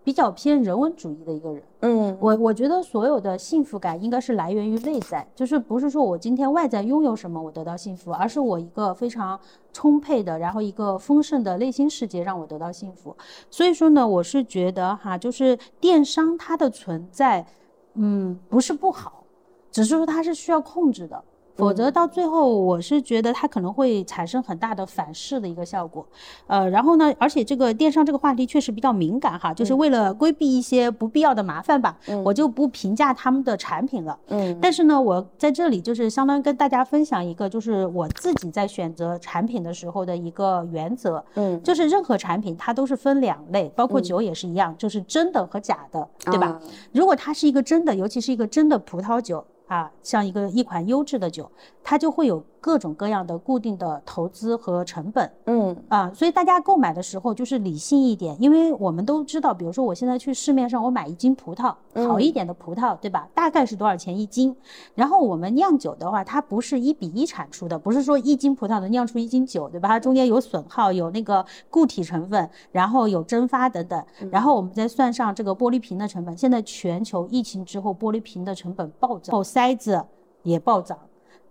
[0.04, 9.39] 比较偏人文主义的一个人，嗯，我我觉得所有的幸福感应该是来源于内在，就是不是说我今天外在拥有什么我得到幸福，而是我一个非常
[9.72, 13.16] 充沛的，然后一个丰盛的内心世界让我得到幸福。
[13.50, 17.46] 所以说呢，我是觉得哈，就是电商它的存在，
[17.94, 19.24] 嗯，不是不好，
[19.72, 21.24] 只是说它是需要控制的。
[21.56, 26.06] 否则到最后，我是觉得它可能会产生很大的反噬的一个效果，
[26.48, 46.60] 呃，然后呢，而且这个电商这个话题确实比较敏感哈，就是为了规避一些不必要的麻烦吧，我就不评价他们的产品了，嗯，但是呢，我在这里就是相当于跟大家分享一个，就是我自己在选择产品的时候的一个原则，嗯，就是任何产品它都是分两类，包括酒也是一样，就是真的和假的，对吧？
[46.92, 49.46] 如果它是一个真的，尤其是一个真的葡萄酒。
[49.67, 51.52] 啊，像一个一款优质的酒，
[51.84, 52.45] 它就会有。
[52.63, 61.76] 各种各样的固定的投资和成本，嗯啊，所以大家购买的时候就是理性一点，因为我们都知道，比如说我现在去市面上我买一斤葡萄，
[62.08, 63.28] 好一点的葡萄，对吧？
[63.34, 64.56] 大概是多少钱一斤？
[64.95, 69.89] 然后我们酿酒的话，它不是一比一产出的，不是说一斤葡萄能酿出一斤酒，对吧？
[69.89, 76.38] 它中间有损耗，有那个固体成分，然后有蒸发等等，然后我们再算上这个玻璃瓶的成本。
[76.38, 80.02] 现在全球疫情之后，玻璃瓶的成本暴涨，后塞子
[80.43, 80.97] 也暴涨。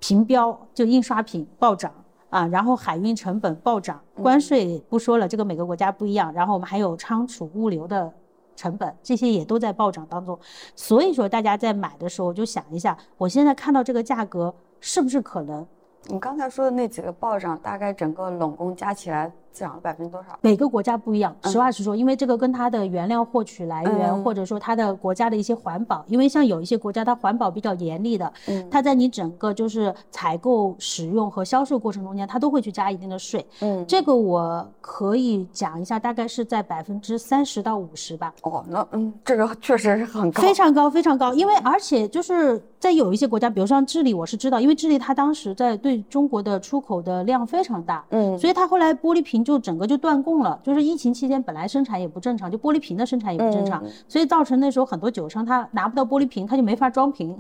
[0.03, 1.93] 瓶标就印刷品暴涨
[2.29, 6.33] 啊，然后海运成本暴涨，关税不说了，这个每个国家不一样。
[6.33, 8.13] 然后我们还有仓储物流的
[8.57, 10.37] 成本，这些也都在暴涨当中。
[10.75, 15.65] 所以说，大家在买的时候就想一下，我现在看到这个价格是不是可能？
[16.09, 19.33] 你刚才说的那几个暴涨，大概整个拢共加起来。
[19.53, 20.39] 涨了百分之多少？
[20.41, 38.33] 每个国家不一样，实话实说，因为这个跟它的原料获取来源，或者说它的国家的一些环保，因为像有一些国家它环保比较严厉的，嗯，它在你整个就是采购、使用和销售过程中间，它都会去加一定的税，嗯，这个我可以讲一下，大概是在百分之三十到五十吧。
[38.43, 50.23] 哦，那嗯，这个确实是很高，非常高，非常高，因为而且就是在有一些国家，比如像智利，我是知道，因为智利它当时在对中国的出口的量非常大，嗯，所以它后来玻璃瓶就整个就断。
[50.23, 57.37] 供了，就是疫情期间本来生产也不正常，就玻璃瓶的生产也不正常，所以造成那时候很多酒商他拿不到玻璃瓶，他就没法装瓶，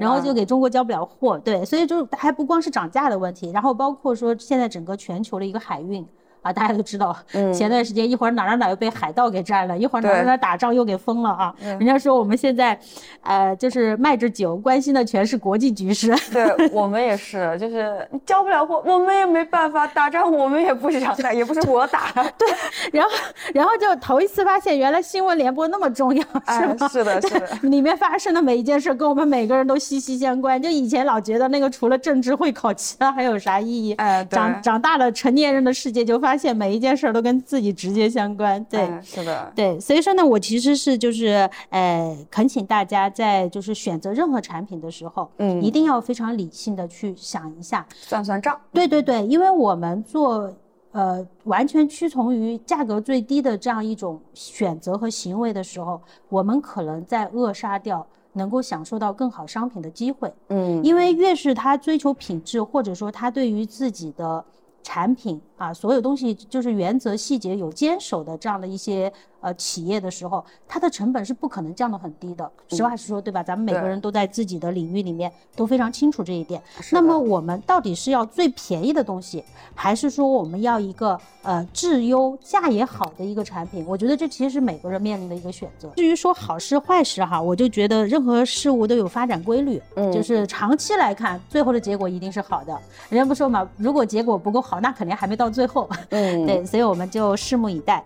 [0.00, 1.38] 然后就给中国交不了货。
[1.38, 6.04] 对，所以就还不光是涨价的问题，然后包括说现在整个全球的一个海运。
[6.44, 7.16] 啊，大家都知道，
[7.54, 11.54] 前段时间一会儿哪哪哪又被海盗给占了，一会儿哪哪哪打仗又给封了啊。
[11.58, 12.78] 人家说我们现在，
[13.22, 16.14] 呃，就是卖着酒，关心的全是国际局势。
[16.30, 22.12] 对我们也是，就是交不了货，我们也没办法打仗，我们也不想打，也不是我打。
[22.36, 22.46] 对，
[22.92, 23.10] 然后
[23.54, 26.88] 然后就头一次发现，原来新闻联播那么重要，是吗？
[26.88, 27.48] 是的，是的。
[27.70, 30.60] 里面发生的每一件事跟我们每个人都息息相关。
[30.60, 33.94] 就以前老觉得那个除了政治会考，其他还有啥意义？
[33.94, 36.33] 哎，长长大了成年人的世界就发。
[36.34, 38.62] 发现每一件事儿都跟自己直接相关。
[38.64, 47.86] 对，哎是的，对，所以说呢，我其实是就是呃，恳请大家在就是选择任何产品的时候，嗯一定要非常理性的去想一下。
[47.92, 48.60] 算算账。
[48.72, 50.52] 对对对，因为我们做
[50.90, 60.34] 呃完全屈从于价格最低的这样一种选择和行为的时候，我们可能在扼杀掉能够享受到更好商品的机会。
[60.48, 64.44] 嗯，因为越是他追求品质，或者说他对于自己的
[64.84, 69.12] 产品啊，所有东西就是原则细节有坚守的这样的一些
[69.44, 72.50] 呃企业的时候，它的成本是不可能降得很低的。
[72.68, 73.42] 实话实说，对吧？
[73.42, 76.60] 咱们每个人都在自己的领域里面都非常清楚这一点。
[76.90, 83.84] 那么我们到底是要最便宜的东西，还是说我们要一个呃质优价也好的一个产品？
[83.86, 85.90] 我觉得这其实是每个人面临的一个选择。
[85.96, 92.72] 至于说好事坏事哈，我就觉得任何事物都有发展规律，嗯就是长期来看，最后的结果一定是好的。
[93.10, 95.88] 人家不说嘛，如果结果不够好，那肯定还没到最后。
[96.08, 98.02] 嗯， 对，所以我们就拭目以待。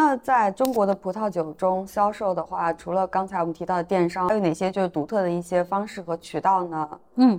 [0.00, 6.88] 那在中国的葡萄酒中销售的话，除了刚才我们提到的电商，还有哪些就是独特的一些方式和渠道呢？
[7.16, 7.38] 嗯，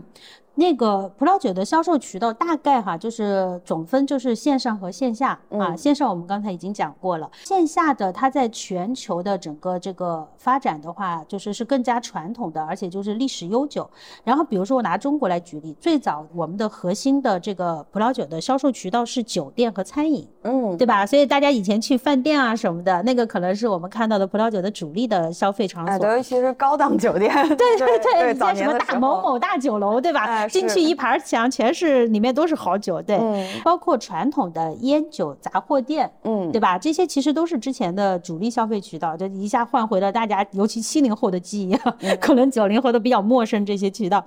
[0.55, 5.71] 那个葡萄酒的销售渠道大概哈，就是总分就是线上和线下啊。
[5.71, 13.89] 嗯线上我们刚才已经讲过了，线下的它在全球的整个这个发展的话，就是是更加传统的，而且就是历史悠久。
[14.23, 20.27] 然后比如说我拿中国来举例，最早我们的核心的这个葡萄酒的销售渠道是酒店和餐饮。
[20.43, 21.05] 嗯，对吧？
[21.05, 26.05] 所以大家以前去饭店啊什么的，那个可能是我们看到的葡萄酒的主力的消费场哎，所。
[26.05, 30.25] 对，尤其是高档酒店， 对对对，一些什么大某某大酒楼，对吧？
[30.25, 36.12] 哎是进去一排墙全是里面都是好酒，对，嗯包括传统的烟酒杂货店。
[36.23, 36.77] 嗯，对吧？
[36.77, 44.23] 这些其实都是之前的主力消费渠道，就一下换回了大家，尤其七零后的记忆，嗯 可能九零后都比较陌生这些渠道。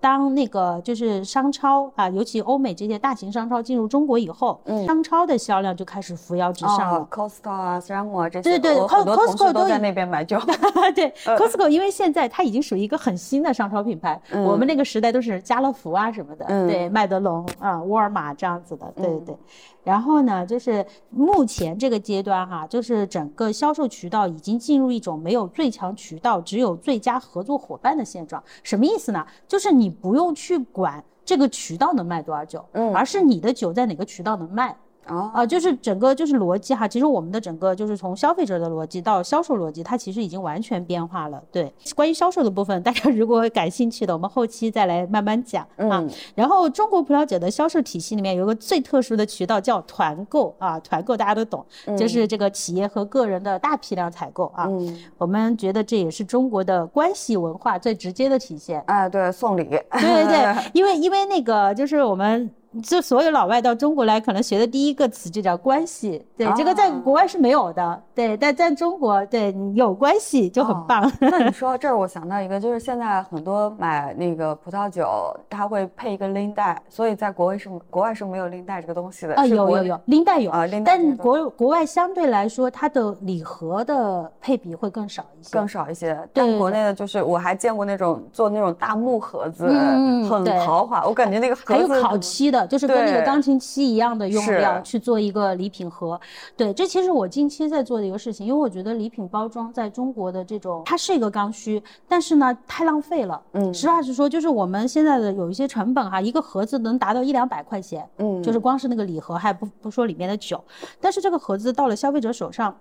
[0.00, 7.08] 当那个就是商超啊，尤其欧美这些大型商超进入中国以后，嗯商超的销量就开始扶摇直上了哦。
[7.10, 10.38] ，Costco 啊、a m 啊这些，对对 Costco 都都在那边买酒。
[10.94, 19.36] 对，Costco 因为现在它已经属于一个很新的商超品牌，嗯我们那个时代都是家乐福啊什么的，嗯对，麦德龙啊、沃尔玛这样子的，对对嗯对。
[19.84, 28.42] 然后呢，就是目前这个阶段哈，就是整个销售渠道已经进入一种没有最强渠道，只有最佳合作伙伴的现状。
[28.62, 29.26] 什么意思呢？
[29.46, 34.76] 就是你不用去管这个渠道能卖多少酒，嗯而是你的酒在哪个渠道能卖。
[35.08, 41.42] 哦，啊，就是整个就是逻辑哈，其实我们的整个就是从消费者的逻辑到销售逻辑，它其实已经完全变化了。
[41.50, 45.98] 对，关于销售的部分，大家 如果感兴趣的，我们后期再来慢慢讲啊。
[46.00, 51.64] 嗯然后中国葡萄酒的销售体系里面有一个最特殊的渠道叫团购啊，团购大家都懂，
[51.96, 54.66] 就是这个企业和个人的大批量采购啊。
[54.68, 58.80] 嗯，我们觉得这也是中国的关系文化最直接的体现。
[58.86, 62.50] 哎，对，送礼，对对对， 因为因为那个就是我们。
[62.82, 71.12] 就所有老外到中国来，可能学的第一个词就叫关系，对，这个在哦国外是没有的，对，但在中国，对你有关系就很哦棒。
[71.20, 75.08] 那你 说到这儿，我想到一个，就是现在很多买那个葡萄酒，
[75.48, 79.34] 它会配一个拎带，所以在国外是国外是没有拎带这个东西的。
[79.34, 96.20] 啊，有有有，拎带有啊拎带但国国外相对来说，它的礼盒的配比会更少一些，更少一些，对但国内的就是我还见过那种做那种大木盒子，嗯很豪华，我感觉那个盒子还有烤漆的，就是跟那个钢琴漆一样的用料去做一个礼品盒。
[96.56, 103.40] 对，这其实我近期在做的一个事情，因为我觉得礼品包装在中国的这种，它是一个刚需，但是呢太浪费了。
[103.52, 110.62] 嗯实话实说，就是我们现在的有一些成本哈，一个盒子能达到一两百块钱，嗯，就是光是那个礼盒，还不不说里面的酒，
[111.00, 112.76] 但是这个盒子到了消费者手上，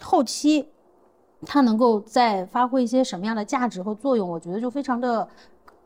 [0.00, 0.68] 后期
[1.44, 5.28] 它能够再发挥一些什么样的价值和作用，我觉得就非常的。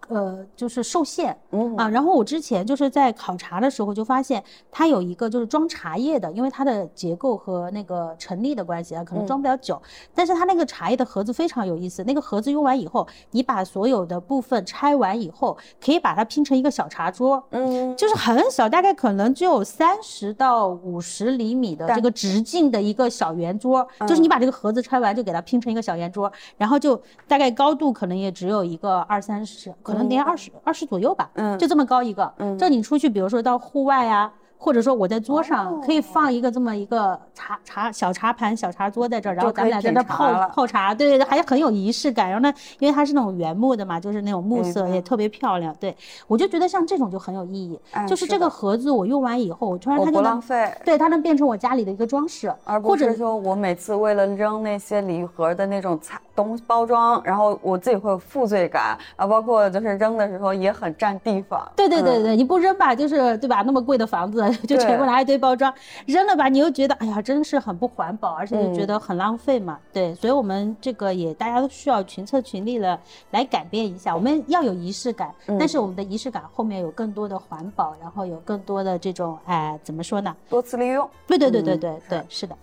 [0.08, 1.88] 呃，就是受限嗯啊。
[1.88, 9.80] 然后我之前就是在考察的时候就发现，它有一个就是装茶叶的，因为它的结构和那个成立的关系啊，可能装不了酒。
[10.14, 17.42] 但是它那个茶叶的盒子非常有意思，那个盒子用完以后，你把所有的部分拆完以后，可以把它拼成一个小茶桌。
[17.50, 32.32] 嗯，就是很小，大概可能只有三十到五十厘米的这个直径的一个小圆桌，就是你把这个盒子拆完就给它拼成一个小圆桌，然后就大概高度可能也只有一个二三十，可能连二十二十左右吧，嗯就这么高一个。
[32.38, 34.32] 嗯这你出去，比如说到户外啊。
[34.58, 42.28] 或者说我在桌上可以放一个这么一个茶茶小茶盘、小茶桌在这儿，然后咱们俩在那泡泡茶，对，还很有仪式感。
[42.28, 45.74] 然后呢，因为它是那种原木的嘛，就是那种木色，也特别漂亮。
[45.78, 45.94] 对
[46.26, 61.64] 我就觉得像这种就很有意义，就是这个盒子我用完以后，我突然它就浪费，对，它能变成我家里的一个装饰，而不是说我每次为了扔那些礼盒的那种菜东包装，然后我自己会有负罪感啊，包括就是扔的时候也很占地方。
[61.76, 63.62] 对对对对，你不扔吧，就是对吧？
[63.62, 64.45] 那么贵的房子。
[64.66, 65.72] 就全部拿一堆包装
[66.06, 69.78] 扔了吧，你又觉得哎呀，真是很不环保，而且就觉得很浪费嘛。
[69.92, 72.98] 对，所以我们这个也大家都需要群策群力了
[73.30, 74.14] 来改变一下。
[74.14, 80.34] 我们要有仪式感，但是我们的仪式感后面有更多的环保，然后有更多的这种哎，怎么说呢？
[80.48, 81.08] 多次利用。
[81.26, 82.56] 对对对对对对，是的。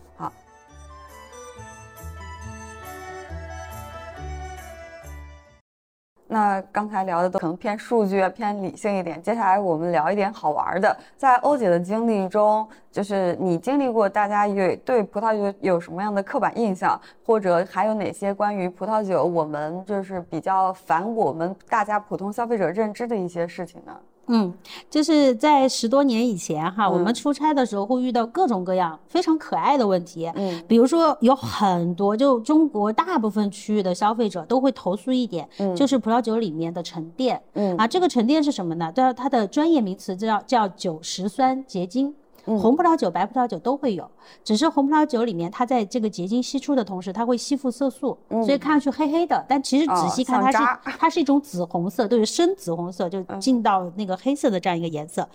[6.34, 9.22] 那刚才聊的都可能偏数据、偏理性一点。
[9.22, 10.98] 接下来我们聊一点好玩的。
[11.16, 23.96] 在欧姐的经历中，就是你经历过，大家有对葡萄酒有什么样的刻板印象，或者还有哪些关于葡萄酒我们就是比较反我们大家普通消费者认知的一些事情呢？
[24.28, 24.54] 嗯，
[24.90, 30.32] 就是在十多年以前哈，我们出差的时候会遇到各种各样非常可爱的问题。
[30.36, 37.42] 嗯，比如说有很多，就中国大部分区域的消费者都会投诉一点，嗯就是葡萄酒里面的沉淀。
[37.54, 38.92] 嗯，啊，这个沉淀是什么呢？
[38.94, 42.16] 叫它的专业名词叫叫酒石酸结晶。
[42.46, 44.10] 红葡萄酒、白葡萄酒都会有，
[44.44, 49.46] 只是红葡萄酒里面，它在这个结晶析出的同时，它会吸附色素，所以看上去黑黑的。
[49.48, 55.28] 但其实仔细看，它是它是一种紫红色，都是深紫红色，就进到那个黑色的这样一个颜色。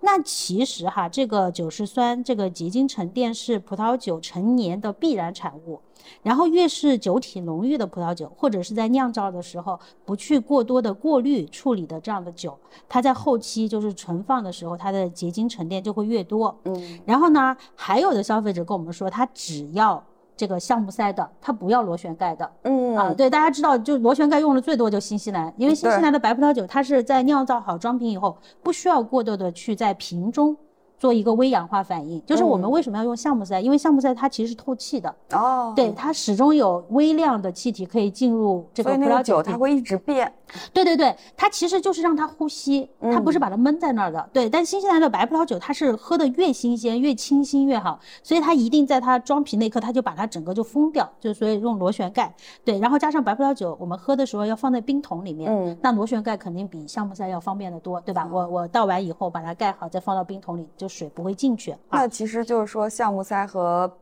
[0.00, 5.80] 那其实哈，这个酒石酸这个结晶沉淀是葡萄酒陈年的必然产物。
[6.22, 16.56] 然后越是酒体浓郁的葡萄酒，或者是在酿造的时候不去过多的过滤处理的这样的酒，它在后期就是存放的时候，它的结晶沉淀就会越多。
[16.64, 20.02] 嗯，然后呢，还有的消费者跟我们说，他只要
[20.36, 22.50] 这个橡木塞的，他不要螺旋盖的。
[22.62, 30.56] 嗯啊，对，大家知道，就螺旋盖用的最多就新西兰，因为新西兰的白葡萄酒，它是在酿造好装瓶以后，不需要过多的去在瓶中。
[30.98, 33.60] 做一个微氧化反应，就是我们为什么要用橡木塞？
[33.60, 40.32] 因为橡木塞它其实是透气的哦，对，它始终有微量的气体可以进入这个葡萄酒，它会一直变。
[40.72, 44.26] 对对对，它其实就是让它呼吸，它不是把它闷在那儿的。
[44.32, 52.34] 对，但新西兰的白葡萄酒它是喝的越新鲜越清新越好，所以它一定在它装瓶那一刻，它就把它整个就封掉，就所以用螺旋盖。
[52.64, 58.26] 对，然后加上白葡萄酒，我们喝的时候要放在冰桶里面，嗯，那螺旋盖肯定比橡木塞要方便的多，对吧？
[58.30, 60.88] 我我倒完以后把它盖好，再放到冰桶里就。
[60.94, 63.92] 水不会进去，那其实就是说橡木塞和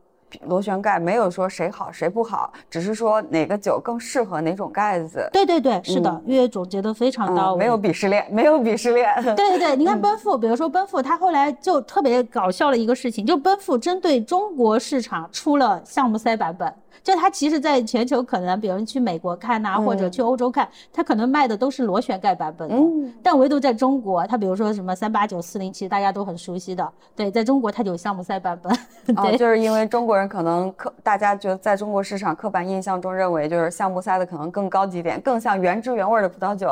[0.45, 5.27] 螺旋盖没有说谁好谁不好，只是说哪个酒更适合哪种盖子。
[5.31, 9.09] 对对对，是的，月月总结的非常到位，没有鄙视链，没有鄙视链。
[9.23, 16.73] 对对对， 你看奔富，比如说奔富，他后来就特别搞笑的一个事情，就奔富针对中国市场出了项目塞版本。
[17.01, 22.75] 就它其实，在全球可能，比如去美国看呐，或者去欧洲看，它可能卖的都是螺旋盖版本的。
[22.75, 23.13] 嗯。
[23.23, 26.87] 但唯独在中国，它比如说什么三八九四零七，大家都很熟悉的。
[27.15, 28.73] 对，在中国它就有橡木塞版本。
[29.23, 36.69] 对，就是因为中国人可能刻，大家觉得在中国市场刻板印象中认为，就是橡木塞的可能更高级点，更像原汁原味的葡萄酒。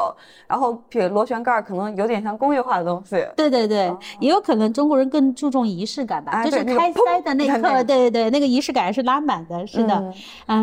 [0.48, 3.26] 然后，比如螺旋盖可能有点像工业化的东西。
[3.36, 9.94] 对对对，也有可能中国人更注重仪式感吧，就是开塞的那刻，对对对，那个仪式感是拉满的，是的。
[9.96, 10.11] 嗯，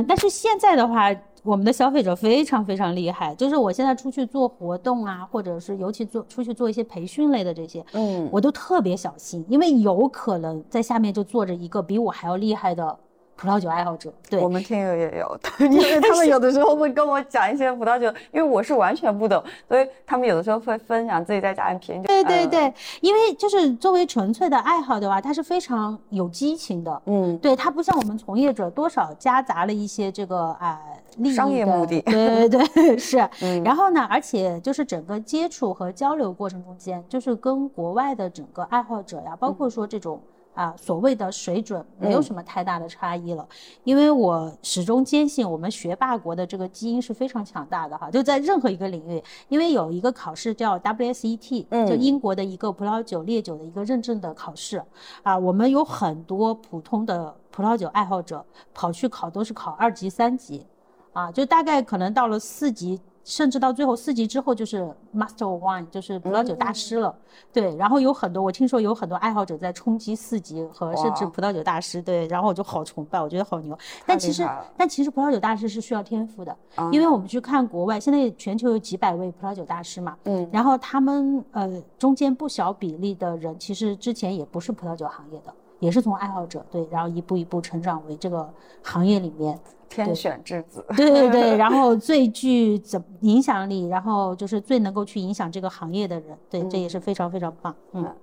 [0.07, 3.35] 但是现在的话，我们的消费者非常非常厉害。
[3.35, 12.99] 就是我现在出去做活动啊，或者是尤其做出去做一些培训类的这些，嗯，我都特别小心，因为有可能在下面就坐着一个比我还要厉害的。
[13.39, 22.09] 葡萄酒爱好者，对我们听友也有，因为他们有的时候会跟我讲一些葡萄酒，因为我是完全不懂，所以他们有的时候会分享自己在家里品酒。
[22.09, 27.03] 对对对，因为就是作为纯粹的爱好的话，它是非常有激情的。
[27.07, 30.81] 嗯，对，它不像我们从业者多少夹杂了一些这个啊
[31.19, 32.01] 利益商业目的。
[32.01, 33.19] 对对对， 是。
[33.65, 40.21] 然后呢，而且就是整个接触和交流过程中间，就是跟国外的整个爱好者呀，包括说这种。
[40.59, 43.49] 啊，所谓的水准没有什么太大的差异了，
[43.85, 54.83] 因为我始终坚信我们学霸国的这个基因是非常强大的哈，就在任何一个领域，因为有一个考试叫 WSET，就英国的一个葡萄酒烈酒的一个认证的考试，
[55.23, 58.45] 啊，我们有很多普通的葡萄酒爱好者
[58.75, 60.67] 跑去考都是考二级、三级，
[61.13, 63.01] 啊，就大概可能到了四级。
[63.29, 67.15] 甚至到最后四级之后就是 Master of Wine，就是葡萄酒大师了。
[67.53, 72.01] 对，然后有很多我听说有很多爱好者在冲击四级和甚至葡萄酒大师。
[72.01, 73.77] 对，然后我就好崇拜，我觉得好牛。
[74.07, 74.49] 但其实
[74.79, 76.57] 但其实葡萄酒大师是需要天赋的，
[76.91, 80.17] 因为我们去看国外，现在全球有几百位葡萄酒大师嘛。
[80.25, 80.49] 嗯。
[80.51, 85.53] 然后他们呃中间不小比例的人其实之前也不是葡萄酒行业的。
[85.81, 88.53] 也是从爱好者对，然后一步一步成长为这个
[88.83, 89.57] 行业里面
[89.89, 90.85] 天选之子。
[90.97, 97.75] 对对对， 然后最具怎影响力，然后就是最能够去影响这个行业的人，对，这也是非常非常棒。
[97.93, 98.15] 嗯。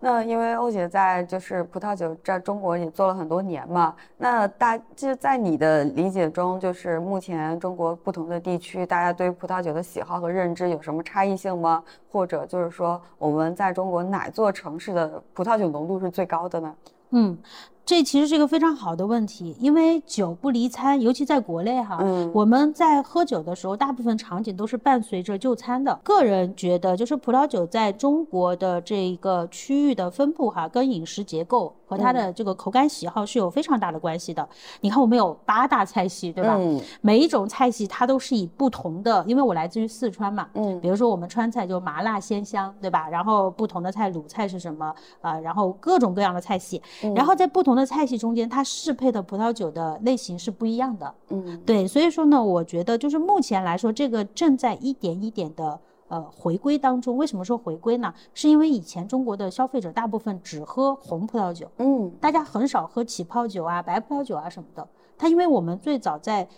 [0.00, 11.82] 那因为欧姐在就是葡萄酒在中国也做了很多年嘛，那大就在你的理解中，就是目前中国不同的地区，大家对葡萄酒的喜好和认知有什么差异性吗？
[12.12, 16.74] 或者就是说，我们在中国哪座城市的葡萄酒浓度是最高的呢？
[17.12, 17.38] 嗯。
[17.86, 21.98] 这其实是一个非常好的问题，因为酒不离餐，尤其在国内哈，
[22.32, 26.00] 我们在喝酒的时候，大部分场景都是伴随着就餐的。
[26.02, 34.48] 个人觉得，就是葡萄酒在中国的这一个区域的分布哈，跟饮食结构和它的这个口感喜好是有非常大的关系的。
[34.80, 36.58] 你看，我们有八大菜系，对吧？
[37.02, 43.06] 每一种菜系它都是以不同的，因为我来自于四川嘛，嗯，比如说我们川菜就麻辣鲜香，对吧？
[43.10, 45.38] 然后不同的菜，鲁菜是什么啊？
[45.38, 46.80] 然后各种各样的菜系，
[47.14, 47.74] 然后在不同。
[47.74, 51.12] 的菜系中间，它适配的葡萄酒的类型是不一样的。
[51.30, 55.76] 嗯，对，所以说呢，我觉得就是目前来说，这个正在一点一点的
[56.08, 57.16] 呃回归当中。
[57.16, 58.12] 为什么说回归呢？
[58.32, 64.88] 是因为以前中国的消费者大部分只喝红葡萄酒，嗯，大家很少喝起泡酒啊、白葡萄酒啊什么的。
[65.16, 66.48] 它因为我们最早在。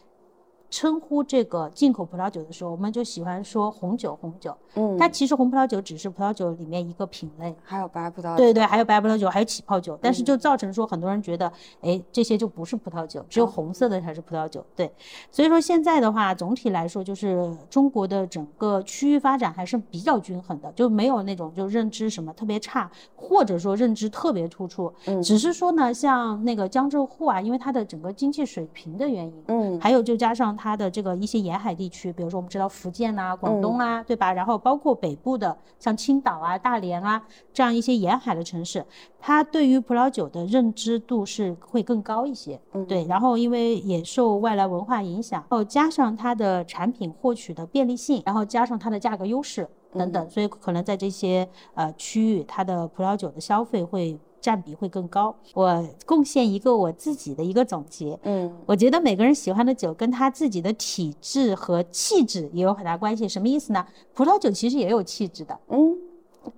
[0.76, 4.54] 称呼这个进口葡萄酒的时候，我们就喜欢说红酒，红酒。
[4.74, 8.36] 嗯，但其实红葡萄酒只是葡萄酒里面一个品类，还有白葡萄酒。
[8.36, 9.98] 对对，还有白葡萄酒，还有起泡酒。
[10.02, 11.50] 但是就造成说很多人觉得，
[11.80, 14.62] 哎，这些就不是葡萄酒，只有红色的才是葡萄酒。
[14.76, 14.92] 对，
[15.30, 24.92] 所以说现在的话，总体来说就是中国的整个区域发展还是比较均衡的，就没有那种就认知什么特别差，或者说认知特别突出。
[25.06, 30.54] 嗯，只是说呢，像那个江浙沪啊，因为它的整个经济水平的原因，嗯，还有就加上。
[30.65, 34.32] 它的这个一些沿海地区，比如说我们知道福建呐、广东啊，对吧？
[34.32, 38.86] 然后包括北部的像青岛啊、大连啊这样一些沿海的城市，
[39.20, 42.58] 它对于葡萄酒的认知度是会更高一些。
[42.88, 54.18] 对，然后因为也受外来文化影响，然后加上它的产品获取的便利性，然后加上它的价格优势等等，所以可能在这些呃区域，它的葡萄酒的消费会。
[54.40, 55.34] 占比会更高。
[55.54, 63.28] 我贡献一个我自己的一个总结，嗯，我觉得每个人喜欢的酒跟他自己的体质和气质也有很大关系。
[63.28, 63.86] 什么意思呢？
[64.14, 65.96] 葡萄酒其实也有气质的，嗯。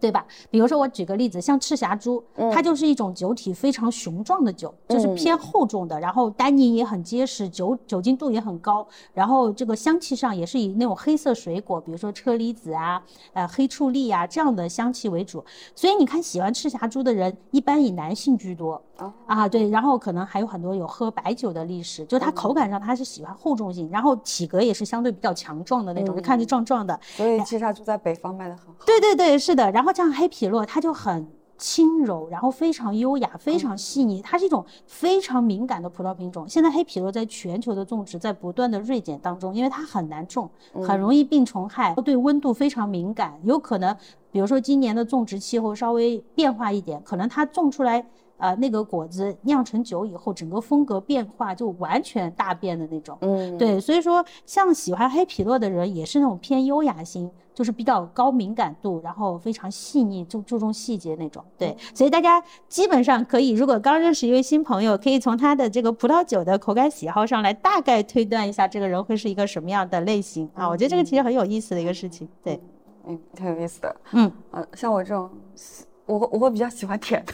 [0.01, 0.25] 对吧？
[0.51, 2.23] 比如说我举个例子，像赤霞珠，
[2.53, 15.45] 它就是一种酒体非常雄壮的酒，就是偏厚重的，然后单宁也很结实，酒酒精度也很高，然后这个香气上也是以那种黑色水果，比如说车厘子啊、呃黑醋栗啊这样的香气为主。
[15.75, 18.81] 所以你看，喜欢赤霞珠的人一般以男性居多。
[19.27, 26.99] 啊，对，然后可能还有很多有喝白酒的历史，就它口感上它是喜欢厚重性，然后体格也是相对比较强壮的那种，就看着壮壮的。
[27.03, 28.85] 所以赤霞珠在北方卖的很好。
[28.85, 29.71] 对对对，是的。
[29.79, 31.25] 然后像黑皮诺，它就很
[31.57, 36.49] 轻柔，然后非常优雅，非常细腻，它是一种非常敏感的葡萄品种。
[36.49, 40.51] 现在黑皮诺在全球的种植在不断的锐减当中，因为它很难种，
[40.85, 43.97] 很容易病虫害，对温度非常敏感，有可能，
[44.33, 48.05] 比如说今年的种植气候稍微变化一点，可能它种出来。
[48.39, 53.19] 呃，那个果子酿成酒以后，整个风格变化就完全大变的那种。
[53.21, 61.45] 嗯，对，所以说像喜欢黑皮诺的人，也是那种偏优雅型，就是比较高敏感度，然后非常细腻，注注重细节那种。
[61.59, 70.69] 对，所以大家基本上可以，如果刚认识一位新朋友，可以从他的这个葡萄酒的口感喜好上来大概推断一下这个人会是一个什么样的类型啊。
[70.69, 72.29] 我觉得这个其实很有意思的一个事情。
[72.43, 72.61] 对，
[73.05, 73.97] 嗯，挺有意思的。
[74.13, 75.29] 嗯，呃，像我这种，
[76.07, 77.33] 我我会比较喜欢甜的。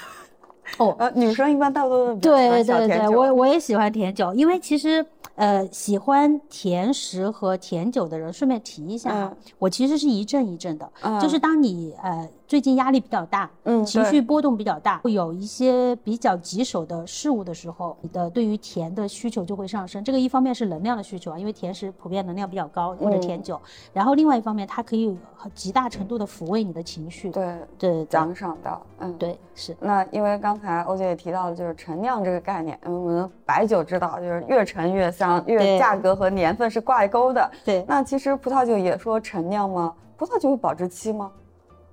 [0.79, 5.05] 哦，呃，女生一般大多都对对对，我我也喜欢甜酒，因为其实
[5.35, 10.91] 呃，喜欢甜食和甜酒的人，顺便提一下，我其实是一阵一阵的，
[11.21, 12.29] 就是当你呃。
[12.47, 20.05] 最近压力比较大，嗯，情绪波动比较大，会有一些比较棘手的事物的时候，你的对于甜的需求就会上升。
[20.05, 23.59] 这个一方面是能量的需求啊，因为甜食普遍能量比较高，或者甜酒。
[23.95, 25.17] 然后另外一方面，它可以
[25.55, 29.75] 极大程度的抚慰你的情绪，对对，奖赏到，嗯，对，是。
[29.81, 37.51] 那因为刚才欧姐也提到了，就是陈酿这个概念，我们白酒知道，就是越陈越香，越价格和年份是挂钩的。
[37.65, 37.85] 对。
[37.89, 39.95] 那其实葡萄酒也说陈酿吗？
[40.19, 41.33] 葡萄酒有保质期吗？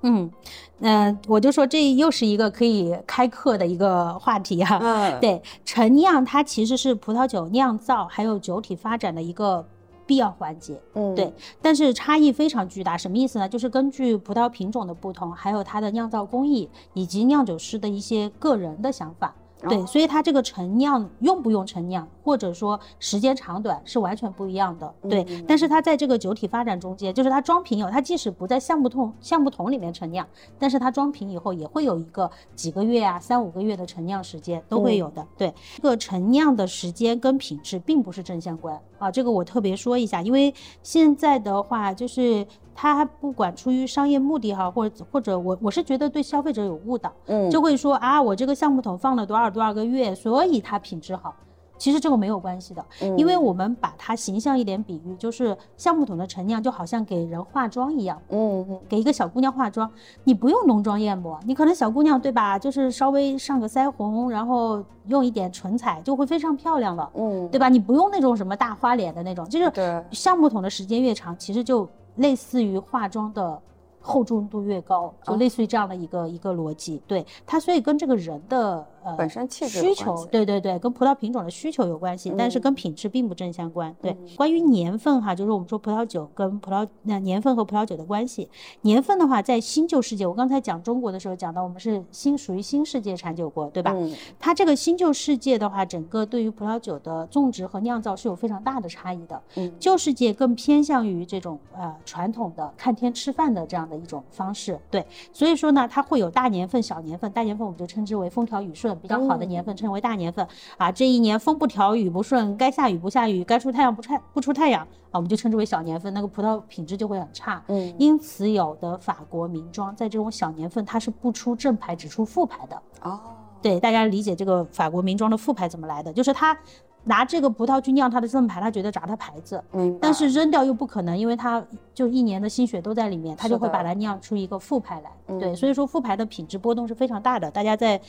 [0.02, 0.32] 嗯，
[0.80, 4.80] 那我就说这又是一个可以开课的一个话题哈。
[4.82, 9.66] 嗯，对，陈酿它其实是葡萄酒酿造还有酒体发展的一个
[10.06, 10.82] 必要环节。
[10.96, 11.32] 嗯，对，
[11.62, 12.98] 但是差异非常巨大。
[12.98, 13.48] 什么意思呢？
[13.48, 19.36] 就是根据葡萄品种的不同，还有它的酿造工艺，以及酿酒师的一些个人的想法。
[19.68, 24.94] 对，哦所以它这个陈酿用不用陈酿，或者说时间长短是完全不一样的。
[25.10, 35.26] 对，嗯但是它在这个酒体发展中间，就是它装瓶以后，它即使不在橡木桶橡木桶里面陈酿，但是它装瓶以后也会有一个几个月啊、三五个月的陈酿时间都会有的。
[35.38, 42.46] 对，这个陈酿的时间跟品质并不是正相关啊，这个我特别说一下，因为现在的话就是。
[42.82, 51.32] 它不管出于商业目的哈，或者或者我我是觉得对消费者有误导，嗯，就会说啊，我这个橡木桶放了多少多少个月，所以它品质好。
[51.78, 53.16] 其实这个没有关系的，嗯。
[53.20, 58.80] 因为我们把它形象一点比喻，就是橡木桶的陈酿就好像给人化妆一样，嗯嗯。
[58.90, 59.88] 给一个小姑娘化妆，
[60.24, 67.70] 你不用浓妆艳抹，你可能小姑娘对吧，就是稍微上个腮红，然后用一点唇彩就会非常漂亮了，嗯，对吧？
[67.70, 73.62] 你不用那种什么大花脸的那种，就是，橡木桶的时间越长，其实就类似于化妆的
[74.00, 77.02] 厚重度越高，就哦类似于这样的一个、一个逻辑。
[77.08, 83.96] 对它，所以跟这个人的呃本身气质需求，对对对，跟葡萄品种的需求有关系，但是嗯跟品质并不正相关。
[84.02, 88.50] 对，嗯关于年份哈，就是我们说葡萄酒跟葡萄那年份和葡萄酒的关系。
[88.82, 93.92] 年份的话，在新旧世界，我刚才讲中国的时候讲到，我们是新属于新世界产酒国，对吧？
[93.96, 99.42] 嗯它这个新旧世界的话，整个对于葡萄酒的种植和酿造是有非常大的差异的。
[99.56, 110.92] 嗯旧世界更偏向于这种呃传统的看天吃饭的这样的一种方式，对，所以说呢，它会有大年份、小年份，大年份我们就称之为风调雨顺，比较好的年份称为大年份啊。
[110.92, 117.64] 这一年风不调雨不顺，该下雨不下雨，该出太阳不太不出太阳啊，我们就称之为小年份，那个葡萄品质就会很差。
[117.68, 122.82] 嗯因此，有的法国名庄在这种小年份，它是不出正牌，只出副牌的。
[123.04, 123.20] 哦，
[123.62, 126.12] 对，大家理解这个法国名庄的副牌怎么来的？
[126.14, 126.58] 就是他
[127.04, 129.98] 拿这个葡萄去酿它的正牌，他觉得砸他牌子，嗯。
[130.00, 131.64] 但是扔掉又不可能，因为他
[131.96, 135.12] 就一年的心血都在里面，他就会把它酿出一个副牌来。
[135.40, 138.00] 对，嗯所以说副牌的品质波动是非常大的，大家在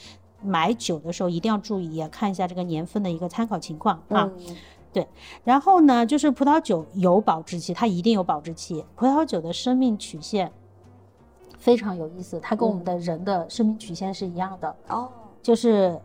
[0.44, 4.30] 买酒的时候一定要注意，也看一下这个年份的一个参考情况啊。
[4.36, 4.56] 嗯
[5.42, 8.84] 然后呢，就是葡萄酒有保质期，它一定有保质期。
[8.94, 10.52] 葡萄酒的生命曲线
[11.56, 14.76] 非常有意思，它跟我们的人的生命曲线是一样的。
[14.88, 15.08] 哦，
[15.40, 15.98] 就是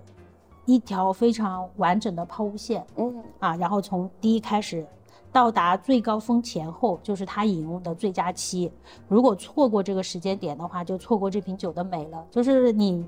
[0.64, 4.88] 一条非常完整的抛物线嗯啊，然后从第一开始
[5.34, 8.72] 到达最高峰前后，就是它饮用的最佳期。
[9.10, 12.26] 如果错过这个时间点的话，就错过这瓶酒的美了。
[12.32, 13.06] 就是你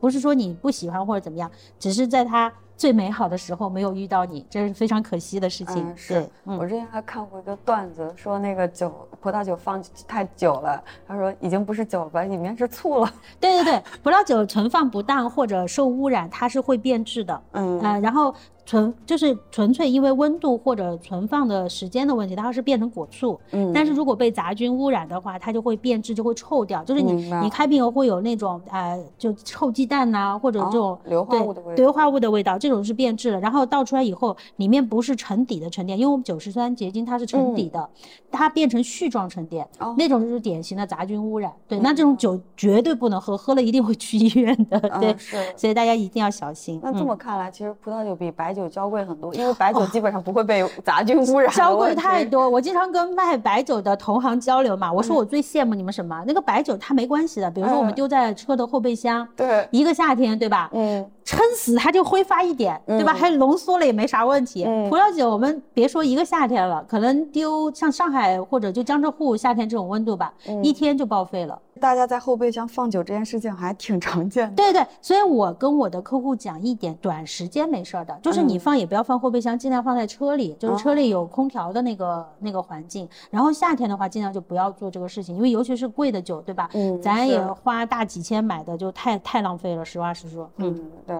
[0.00, 5.86] 不是说你不喜欢或者怎么样，只是在他最美好的时候没有遇到你，这是非常可惜的事情。
[5.86, 8.90] 嗯，是，嗯我之前还看过一个段子，说那个酒
[9.20, 13.12] 葡萄酒放太久了，他说已经不是酒了吧，里面是醋了。
[13.38, 17.42] 对对对，葡萄酒存放不当或者受污染，它是会变质的。
[17.52, 18.34] 嗯呃，然后
[18.70, 23.36] 纯就是纯粹因为温度或者存放的时间的问题，它是变成果醋。
[23.50, 26.84] 嗯但是如果被杂菌污染的话，它就会变质，就会臭掉。
[26.84, 27.12] 就是你
[27.42, 33.40] 你开瓶后会有那种呃，就臭鸡蛋呐、或者这种、哦硫化物的味道对硫化物的味道，这种是变质了。
[33.40, 37.90] 然后倒出来以后，里面不是沉底的沉淀，因为我们酒石酸结晶它是沉底的，
[38.30, 41.52] 它变成絮状沉淀，嗯哦那种就是典型的杂菌污染。
[41.66, 44.78] 对，那这种酒绝对不能喝，喝了一定会去医院的。
[45.00, 45.36] 对，嗯是。
[45.56, 46.78] 所以大家一定要小心。
[46.80, 51.52] 那这嗯么看来，其实葡萄酒比白酒娇贵很多，因为白酒基本上不会被杂菌污染。
[51.54, 52.24] 娇贵太。
[52.30, 56.22] 多，我经常跟卖白酒的同行交流嘛，我说我最羡慕你们什么？
[56.26, 60.70] 那个白酒它没关系的，比如说我们嗯丢在车的后备箱，对，一个夏天，对吧？
[60.72, 63.12] 嗯撑死它就挥发一点，对吧？
[63.12, 64.64] 嗯还浓缩了也没啥问题。
[64.64, 71.58] 嗯葡萄酒我们别说一个夏天了，可能丢像上海或者就江浙沪夏天这种温度吧，嗯一天就报废了。
[71.80, 74.54] 大家在后备箱放酒这件事情还挺常见的。
[74.54, 83.08] 对对，所以我跟我的客户讲一点，短时间没事儿的，就是你嗯放也不要放后备箱，尽量放在车里，就是车里有空调的那个那个环境。
[83.30, 86.68] 然后夏天的话，尽量就不要做这个事情，因为尤其是贵的酒，对吧？
[86.74, 90.50] 嗯咱也花大几千买的，就太太浪费了，实话实说。
[90.58, 91.18] 嗯，嗯，对。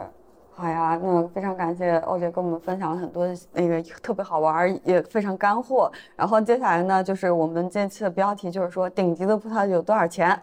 [0.61, 5.91] 好呀，那非常感谢欧姐跟我们分享了很多那个特别好玩儿，也非常干货。
[6.15, 10.39] 然后接下来呢，就是我们这期的标题就是说顶级的葡萄酒多少钱？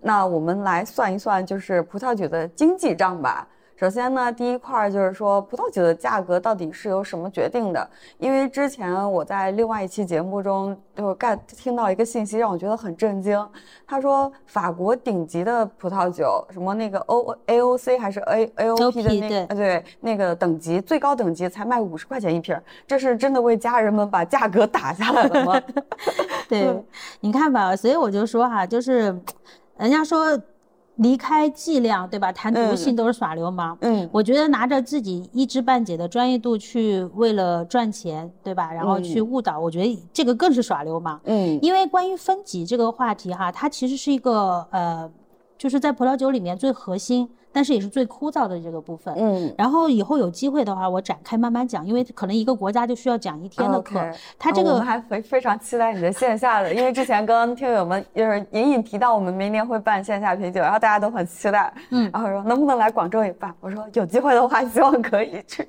[0.00, 3.48] 那我们来算一算，就是葡萄酒的经济账吧。
[3.82, 7.90] 首先呢，第一块儿就是说葡萄酒的价格到底是由什么决定的？
[8.16, 13.44] 因为之前我在另外一期节目中就干听到一个信息，让我觉得很震惊。
[13.84, 25.60] 他说法国顶级的葡萄酒，什么那个 O A O C 还是 A A O P 的那对呃对那个等级最高等级才卖五十块钱一瓶儿，这是真的为家人们把价格打下来了吗？
[26.48, 26.84] 对嗯，
[27.18, 29.06] 你看吧，所以我就说哈，就是
[29.76, 30.40] 人家说
[30.96, 32.30] 离开剂量，对吧？
[32.32, 33.76] 谈毒性都是耍流氓。
[33.80, 38.72] 嗯，我觉得拿着自己一知半解的专业度去为了赚钱，对吧？
[38.72, 41.20] 然后去误导，我觉得这个更是耍流氓。
[41.24, 45.10] 嗯，因为关于分级这个话题哈，它其实是一个呃，
[45.56, 47.28] 就是在葡萄酒里面最核心。
[47.52, 54.00] 但是也是最枯燥的这个部分，嗯，然后以后有机会的话，我展开慢慢讲，因为可能一个国家就需要讲一天的课。
[54.38, 63.54] 他这个我们还非非常期待你的线下的，因为之前跟听友们就是隐隐提到我们明年会办线下啤酒，然后大家都很期待，嗯，然后说能不能来广州也办？
[63.60, 65.68] 我说有机会的话，希望可以去。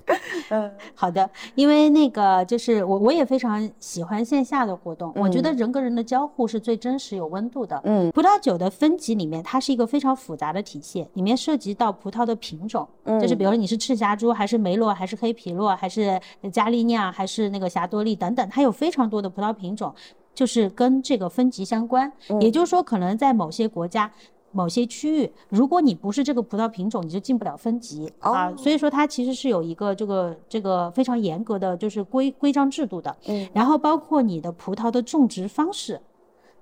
[0.49, 7.81] 嗯，好的，因为那个就是我我也非常喜欢线下的活动，我觉得人跟人的交互是最真实有温度的。
[7.83, 11.72] 嗯，葡萄酒的分级里面，它是一个非常复杂的体系，里面涉及。
[11.73, 12.87] 到葡萄的品种，
[13.21, 16.19] 就是比如说你是赤霞珠，还是梅洛，还是黑皮洛，还是
[16.51, 19.93] 加利酿，还是那个霞多丽等等，它有非常多的葡萄品种，
[20.33, 22.11] 就是跟这个分级相关。
[22.39, 24.11] 也就是说，可能在某些国家、
[24.51, 28.53] 某些区域，如果你不是这个葡萄品种，你就进不了分级啊。
[28.55, 33.15] 所以说，它其实是有一个这个这个非常严格的就是规规章制度的。
[33.27, 35.99] 嗯，然后包括你的葡萄的种植方式。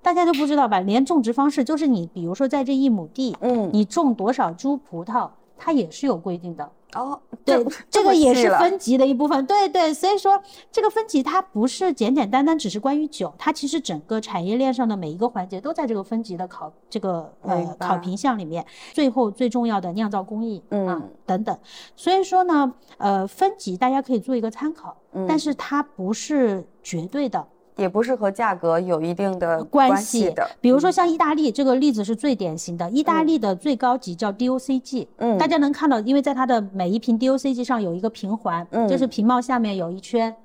[0.01, 0.79] 大家都不知道吧？
[0.79, 6.71] 连种植方式，就是你比如说在这一亩地，嗯，你种多少株葡萄，它也是有规定的。
[6.93, 9.45] 哦，对，这个也是分级的一部分。
[9.45, 10.37] 对对，所以说
[10.69, 18.65] 这个分级它不是简简单单只是关于酒，它其实整个产业链上的每一个环节都在这个分级的考这个呃考评项里面。
[18.91, 21.57] 最后最重要的酿造工艺啊等等。
[21.95, 24.97] 所以说呢，呃，分级大家可以做一个参考，
[25.29, 27.47] 但是它不是绝对的。
[27.77, 32.89] 也不是和价格有一定的关系的，比如说像意大利这个例子是最典型的。
[32.91, 40.35] 意大利的最高级叫 DOCG，嗯，大家能看到，因为在它的每一瓶 DOCG 上有一个瓶环，嗯，就是瓶帽下面有一圈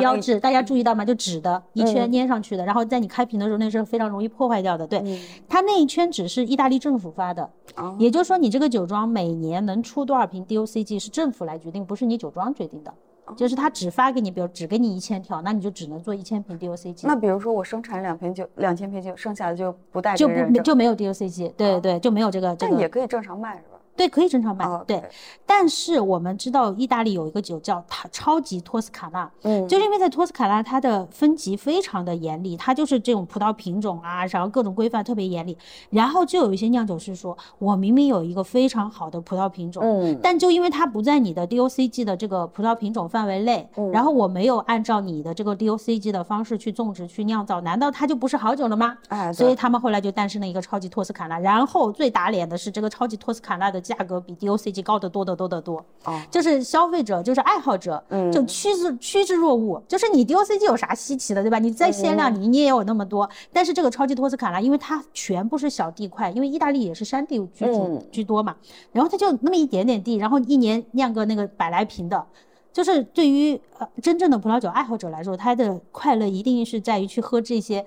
[0.00, 1.04] 标志，大家注意到吗？
[1.04, 4.84] 就纸的一圈粘上去的，然后在你开瓶的时候，那是非常容易破坏掉的。
[4.86, 7.48] 对，它那一圈纸是意大利政府发的，
[7.98, 12.92] 也就是说你这个酒庄每年能出多少瓶 DOCG 是政府来决定，不是你酒庄决定的。
[13.34, 17.06] 就是他只发给你，比如只给你一千条，那你就只能做一千瓶 DOCG。
[17.06, 21.52] 那比如说我生产两瓶酒，两千瓶酒，剩下的就不带就不就没有 DOCG。
[21.56, 22.72] 对对，就没有这个这个。
[22.72, 23.75] 但也可以正常卖是吧？
[23.96, 24.66] 对，可以正常卖。
[24.86, 25.02] 对，
[25.46, 35.56] 但是我们知道意大利有一个酒叫它超级托斯卡纳，嗯，就是因为在托斯卡纳它的分级非常的严厉，它就是这种葡萄品种啊，然后各种规范特别严厉。
[35.88, 48.98] 然后就有一些酿酒师说，我明明有一个非常好的葡萄品种，嗯，但就因为它不在你的 DOCG 的这个葡萄品种范围内，嗯然后我没有按照你的这个 DOCG 的方式去种植去酿造，难道它就不是好酒了吗？
[49.08, 51.38] 哎，所以他们后来就诞生了一个超级托斯卡纳。
[51.38, 53.80] 然后最打脸的是这个超级托斯卡纳的。
[53.88, 59.82] 价格比 DOCG 高得多得多得多，哦，就是消费者就是爱好者，嗯，就趋之趋之若鹜。
[59.86, 61.58] 就是你 DOCG 有啥稀奇的，对吧？
[61.58, 63.28] 你在限量，你你也有那么多。
[63.52, 68.56] 但是这个超级托斯卡纳，因为它全部是小地块，因为意大利也是山地居住居多嘛，
[68.92, 72.26] 然后它就那么一点点地，然后一年酿个那个百来瓶的，
[72.72, 77.84] 就是对于呃真正的葡萄酒爱好者来说，他的快乐一定是在于去喝这些。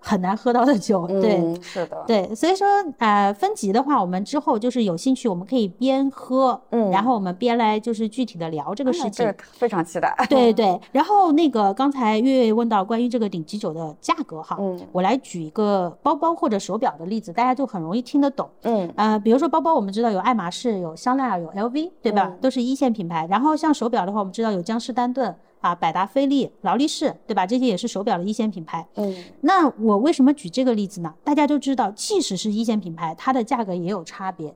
[0.00, 2.66] 很难喝到的酒，对，是的，对，所以说，
[2.98, 10.14] 呃，分级的话，我们之后就是有兴趣，我们可以边喝，嗯，然后我们边来就是具体的聊这个事情，非常期待。
[10.28, 22.32] 对对，然后那个刚才月月问到关于这个顶级酒的价格哈，嗯，我来举一个包包或者手表的例子，大家就很容易听得懂，嗯，呃，比如说包包，我们知道有爱马仕、有香奈儿、有 LV，对吧？
[22.40, 23.26] 都是一线品牌。
[23.28, 25.34] 然后像手表的话，我们知道有江诗丹顿。
[25.60, 27.46] 啊，百达翡丽、劳力士，对吧？
[27.46, 28.86] 这些也是手表的一线品牌。
[28.94, 31.12] 嗯，那我为什么举这个例子呢？
[31.24, 34.54] 大家都知道，即使是一线品牌，它的价格也有差别。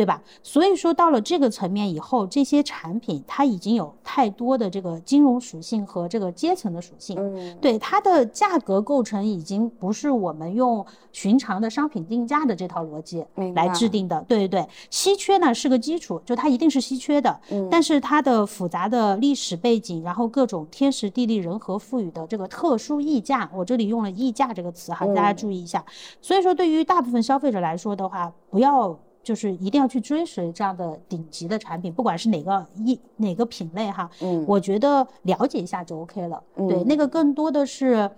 [0.00, 0.22] 对吧？
[0.42, 7.18] 所以说到了这个层面以后，这些产品它已经有太多的这个金融属性和这个阶层的属性。
[7.18, 10.82] 嗯，对它的价格构成已经不是我们用
[11.12, 13.22] 寻常的商品定价的这套逻辑
[13.54, 14.24] 来制定的。
[14.26, 17.38] 对对对，稀缺呢是个基础，就它一定是稀缺的。
[17.50, 25.84] 嗯，但是它的复杂的历史背景，然后各种天时地利人和赋予的这个特殊溢价，我这里用了溢价这个词哈，大家注意一下。
[26.22, 28.98] 所以说，对于大部分消费者来说的话，不要。
[29.22, 36.42] 就是一定要去追随这样的顶级的产品，不管是哪个一哪个品类哈，嗯，我觉得了解一下就 OK 了。
[36.56, 38.10] 对，那个更多的是。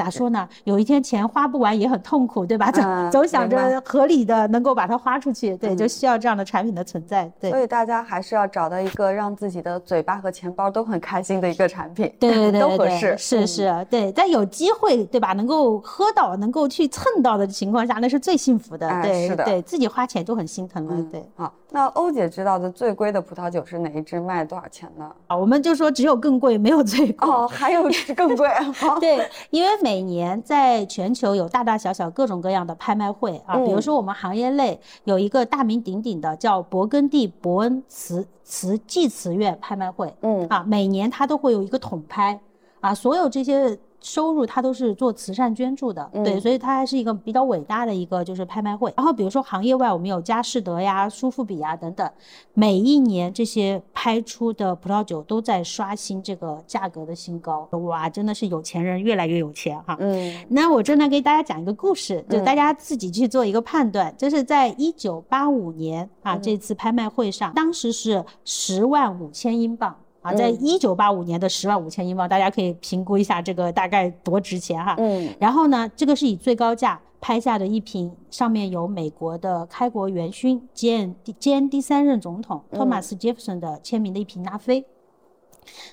[0.00, 0.48] 咋说呢？
[0.64, 2.70] 有一天钱花不完也很痛苦，对吧？
[2.70, 7.30] 总总想着合理的能够把它花出去，对，就需要这样的产品的存在。
[7.38, 13.14] 对，所以大家还是要找到一个让自己的嘴巴和钱包都很开心的一个产品，对对对，都合适。
[13.18, 14.10] 是是，对。
[14.12, 15.34] 在有机会，对吧？
[15.34, 18.88] 能够喝到，能够去蹭到的情况下，那是最幸福的。
[19.02, 20.96] 对，是的，对自己花钱就很心疼了。
[21.12, 21.52] 对，好。
[21.72, 24.20] 那欧姐知道的最贵的葡萄酒是哪一支？
[24.20, 25.10] 卖多少钱呢？
[25.28, 27.28] 啊，我们就说只有更贵，没有最贵。
[27.28, 27.84] 哦，还有
[28.16, 28.48] 更贵。
[29.00, 42.38] 对，因为每年在全球有大大小小各种各样的拍卖会啊，比如说我们行业内有一个大名鼎鼎的叫勃艮第伯恩瓷瓷祭瓷院拍卖会，嗯啊，每年它都会有一个统拍
[42.80, 43.78] 啊，所有这些。
[44.00, 48.92] 收入他都是做慈善捐助的，对，所以它还是一个比较伟大的一个就是拍卖会。
[48.96, 52.10] 然后比如说行业外，我们有佳士得呀、苏富比呀等等，
[52.54, 57.68] 每一年这些拍出的葡萄酒都在刷新这个价格的新高。
[57.72, 59.96] 哇，真的是有钱人越来越有钱哈。
[60.00, 64.14] 嗯，那我正在给大家讲一个故事，就大家自己去做一个判断。
[64.16, 69.94] 就是在一九八五年啊，这次拍卖会上，当时是十万五千英镑。
[70.22, 74.94] 啊，在一九八五年的十万五千英镑，大家可以评估一下这个大概多值钱哈。
[74.98, 75.34] 嗯。
[75.38, 84.84] 然后呢，这个是以最高价拍下的一瓶，上面有美国的开国元勋兼兼第三任总统托马斯杰弗森的签名的一瓶拉菲。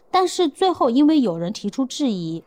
[0.10, 2.44] 但是最后因为有人提出质疑，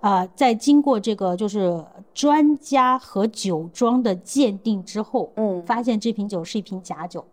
[0.00, 7.24] 啊，在经过这个就是专家和酒庄的鉴定之后，嗯，发现这瓶酒是一瓶假酒。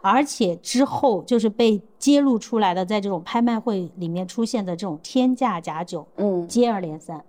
[0.00, 7.24] 而且之后就是被揭露出来的，在这种拍卖会里面出现的这种天价假酒，嗯，接二连三。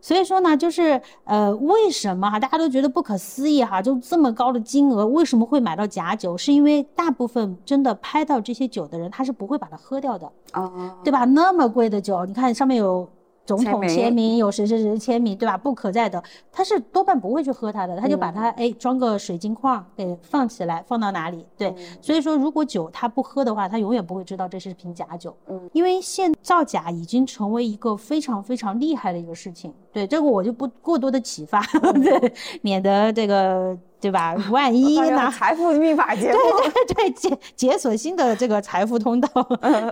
[0.00, 6.36] 所以说呢，就是呃，为什么哈，大家都觉得不可思议哈，就这么高的金额，为什么会买到假酒？
[6.36, 11.24] 是因为大部分真的拍到这些酒的人，他是不会把它喝掉的，啊，对吧？
[11.24, 13.08] 那么贵的酒，你看上面有。
[13.48, 15.56] 总统签名有谁谁谁签名，对吧？
[15.56, 16.22] 不可再的，
[16.52, 21.46] 他是多半不会去喝它的，他就把它哎装个水晶框给放起来，放到哪里？
[21.56, 25.34] 对，所以说如果酒他不喝的话，他永远不会知道这是瓶假酒。
[25.46, 29.72] 嗯，因为现造假已经成为一个非常非常厉害的一个事情。
[29.94, 31.62] 对，这个我就不过多的启发，
[32.04, 34.36] 对，免得这个对吧？
[34.50, 35.30] 万一呢？
[35.30, 39.28] 财富密码节目， 对对对，解解锁新的这个财富通道。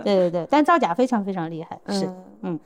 [0.03, 2.07] 对对对，但造假非常非常厉害，是
[2.43, 2.59] 嗯。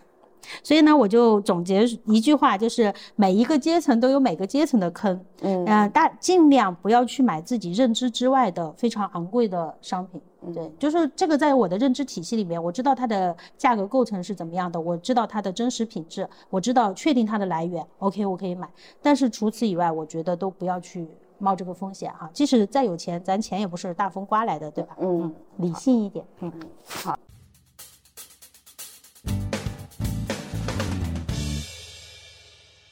[0.63, 10.21] 所以呢，我就总结一句话，就是每一个阶层都有每个阶层的坑，嗯，大尽量不要去买自己认知之外的非常昂贵的商品，
[10.53, 18.69] 对，就是这个在我的认知体系里面，我知道它的价格构成是怎么样的，我知道它的真实品质，我知道确定它的来源，OK，我可以买。
[19.01, 24.95] 但是除此以外，我觉得都不要去冒这个风险哈，即使再有钱，咱钱也不是大风刮来的，对吧？
[24.99, 26.51] 嗯，理性一点，嗯，
[26.85, 27.17] 好。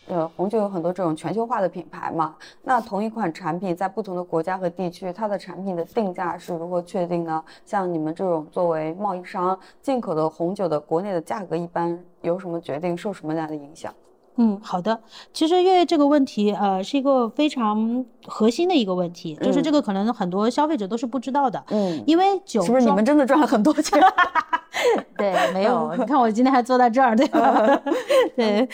[0.09, 7.43] 呃，红酒有很多这种全球化的品牌嘛，那同一款产品在不同的国家和地区，它的产品的定价是如何确定呢？
[7.63, 13.93] 像你们这种作为贸易商进口的红酒的国内的价格一般有什么决定，受什么样的影响？
[14.41, 14.97] 嗯，好的。
[15.33, 21.61] 其实月月这个问题，呃，是一个非常核心的一个问题，就是这个可能很多消费者都是不知道的。
[21.71, 24.01] 嗯，因为酒是不是你们真的赚了很多钱？
[25.17, 25.93] 对，没有。
[25.97, 27.81] 你看我今天还坐在这儿，对吧？
[28.37, 28.65] 对，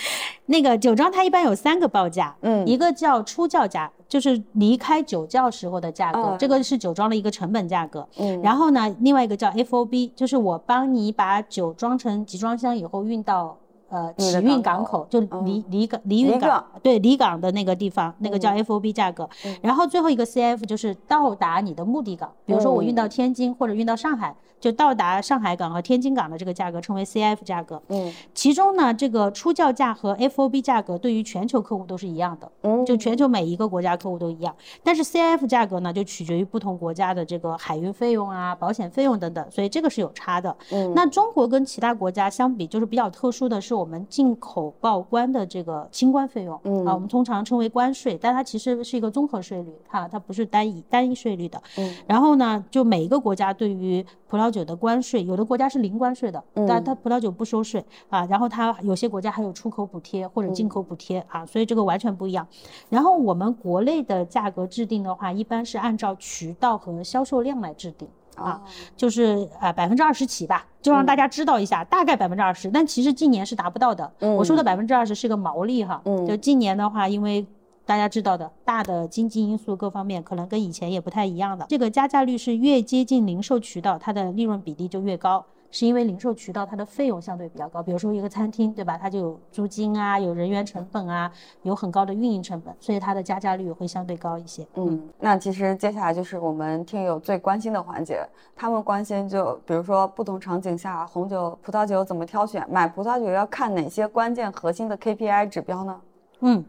[0.45, 8.07] 那个酒庄它一般有三个报价，嗯，一个叫出窖价，就是离开酒窖时候的价格，这个是酒庄的一个成本价格。
[8.20, 13.57] 嗯，然后呢，另外一个叫 FOB，就是我帮你把酒装成集装箱以后运到。
[13.89, 19.29] 呃，起运港口就离离港离运港，对离港的那个地方，那个叫 FOB 价格。
[19.61, 24.36] 然后最后一个 CF 就是到达你的目的港，比如说我运到天津或者运到上海。
[24.57, 27.79] 就到达上海港和天津港的这个价格称为 CF 价格。
[27.89, 32.51] 嗯，其中呢，这个出窖价和 FOB 价格对于全球客户都是一样的。
[32.63, 34.55] 嗯，就全球每一个国家客户都一样。
[34.81, 40.55] 但是 CF 价格呢，就取决于不同国家的这个海运费用啊、保险费用等等，所以这个是有差的。
[40.71, 46.59] 嗯，那中国跟其他国家相比，就是比较特殊的是我们进口报关的这个清关费用。
[46.63, 51.61] 嗯，啊，我们通常称为关税，但它其实是一个综合税率，哈，它不是单一单一税率的。
[51.77, 58.25] 嗯，然后呢，就每一个国家对于葡萄酒的关税，有的国家是零关税的，但它葡萄酒不收税啊。
[58.25, 62.47] 然后它有些国家还有出口补贴或者进口补贴啊，所以这个完全不一样。
[62.89, 68.61] 然后我们国内的价格制定的话，一般是按照渠道和销售量来制定啊，
[68.95, 72.69] 就是呃百分之二十起吧，就让大家知道一下，大概百分之二十。
[72.69, 74.11] 但其实今年是达不到的。
[74.19, 77.45] 我说的百分之二十是个毛利哈，就今年的话，因为。
[77.88, 81.63] 大家知道的，大的经济因素各方面可能跟以前也不太一样的。
[81.69, 85.45] 这个加价率是越接近零售渠道，它的利润比例就越高，
[85.76, 87.84] 是因为零售渠道它的费用相对比较高。
[87.84, 88.97] 比如说一个餐厅，对吧？
[88.97, 91.30] 它就有租金啊，有人员成本啊，
[91.63, 94.65] 有很高的运营成本，所以它的加价率会相对高一些。
[94.76, 105.99] 嗯，那其实接下来就是我们听友最关心的环节，他们关心就比如说不同场景下红酒、葡萄酒怎么挑选，买葡萄酒要看哪些关键核心的 KPI 指标呢？
[106.39, 106.63] 嗯。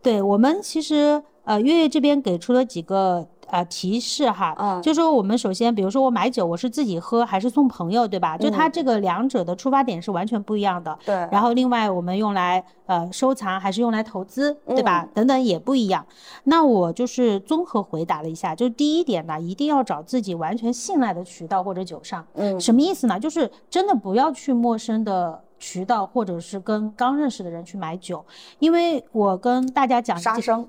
[0.00, 8.38] 对我们其实，呃，月月这边给出了几个呃提示哈，嗯就说我们首先，比如说我买酒，我是自己喝还是送朋友，对吧？
[8.38, 10.98] 就它这个两者的出发点是完全不一样的。
[11.04, 15.02] 对，然后另外我们用来呃收藏还是用来投资，对吧？
[15.04, 16.06] 嗯等等也不一样。
[16.44, 22.24] 那我就是综合回答了一下，就是第一点呢，一定要找自己完全信赖的渠道或者酒商。
[22.34, 23.18] 嗯什么意思呢？
[23.18, 28.24] 就是真的不要去陌生的渠道，或者是跟刚认识的人去买酒，
[28.58, 30.68] 因为我跟大家讲，这杀生，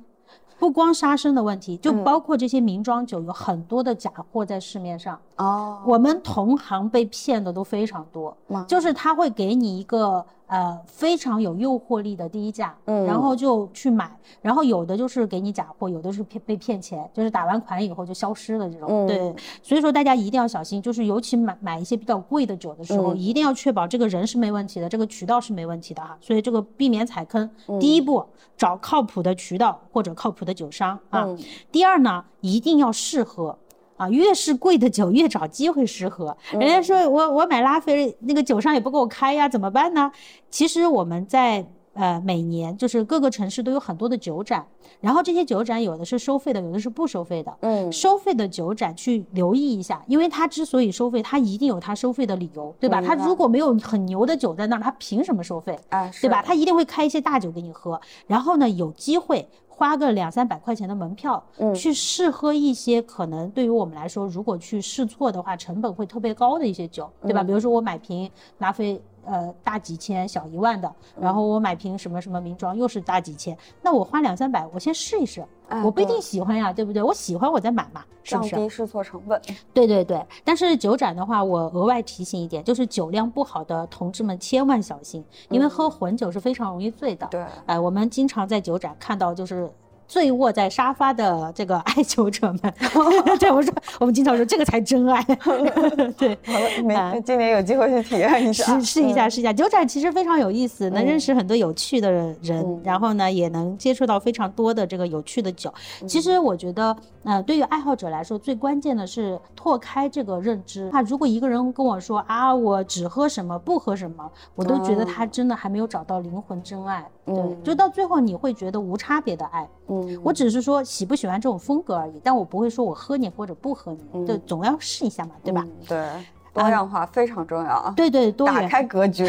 [0.60, 5.18] 不光杀生的问题，就嗯包括这些名庄酒有很多的假货在市面上。
[5.38, 18.90] 哦，我们同行被骗的都非常多，吗就是他会给你一个呃非常有诱惑力的低价，嗯然后就去买，然后有的就是给你假货，有的是骗被骗钱，就是打完款以后就消失了这种。
[18.90, 26.18] 嗯对，所以说大家一定要小心，就是尤其买买一些比较贵的酒的时候，嗯一定要确保这个人是没问题的，这个渠道是没问题的哈。
[26.20, 28.26] 所以这个避免踩坑，嗯第一步
[28.58, 31.26] 找靠谱的渠道或者靠谱的酒商啊。
[31.26, 31.38] 嗯
[31.72, 33.58] 第二呢，一定要试喝。
[34.00, 36.36] 啊，越是贵的酒，越找机会试喝。
[36.54, 40.10] 人家说我我买拉菲，那个酒商也不给我开呀，怎么办呢？
[40.50, 44.66] 其实我们在呃每年就是各个城市都有很多的酒展，
[45.02, 47.54] 然后这些酒展有的是收费的，有的是不收费的。
[47.60, 53.02] 嗯收费的酒展去留意一下，因为它之所以收费，它一定有它收费的理由，对吧？
[53.02, 55.78] 明白它如果没有很牛的酒在那儿，它凭什么收费？
[55.90, 56.42] 啊，对吧？
[56.42, 59.46] 是他一定会开一些大酒给你喝，然后呢，有机会
[59.80, 67.42] 花个两三百块钱的门票，嗯去试喝一些可能对于我们来说，如果去试错的话，成本会特别高的一些酒，对吧？
[67.42, 69.02] 嗯比如说我买瓶拉菲。
[69.26, 77.02] 呃，大几千小一万的，嗯然后我买瓶什么什么名庄又是大几千，那我花两三百，我先试一试，哎我不一定喜欢呀，对不对？
[77.02, 78.56] 我喜欢我再买嘛，是降不是？
[78.56, 79.40] 低试错成本。
[79.74, 87.28] 对对对，但是酒展的话，我额外提醒一点，就是酒量不好的同志们千万小心，因为喝混酒是非常容易醉的。
[87.32, 89.72] 对，哎、我们经常在酒展看到就是。
[90.10, 92.74] 醉卧在沙发的这个爱酒者们，
[93.40, 95.22] 对我说，我们经常说这个才真爱，
[96.18, 99.32] 对，好了，啊明今年有机会去体验一下，试试一下，嗯。
[99.32, 99.54] 试一下。
[99.54, 105.72] 酒展其实非常有意思，能认识很多有趣的人，嗯然后呢，也能接触到非常多的这个有趣的酒。
[106.08, 110.90] 其实我觉得，呃，对于爱好者来说，最关键的是拓开这个认知。
[110.94, 117.06] 那如果一个人跟我说啊，我只喝什么，不喝什么，我都觉得他真的还没有找到灵魂真爱。
[117.26, 119.68] 对，嗯就到最后你会觉得无差别的爱。
[119.88, 125.66] 嗯我只是说喜不喜欢这种风格而已，但我不会说我喝你或者不喝你，嗯对，总要试一下嘛，对吧？
[125.66, 126.08] 嗯对，
[126.54, 129.24] 多样化非常重要啊，对对，多打元开格局。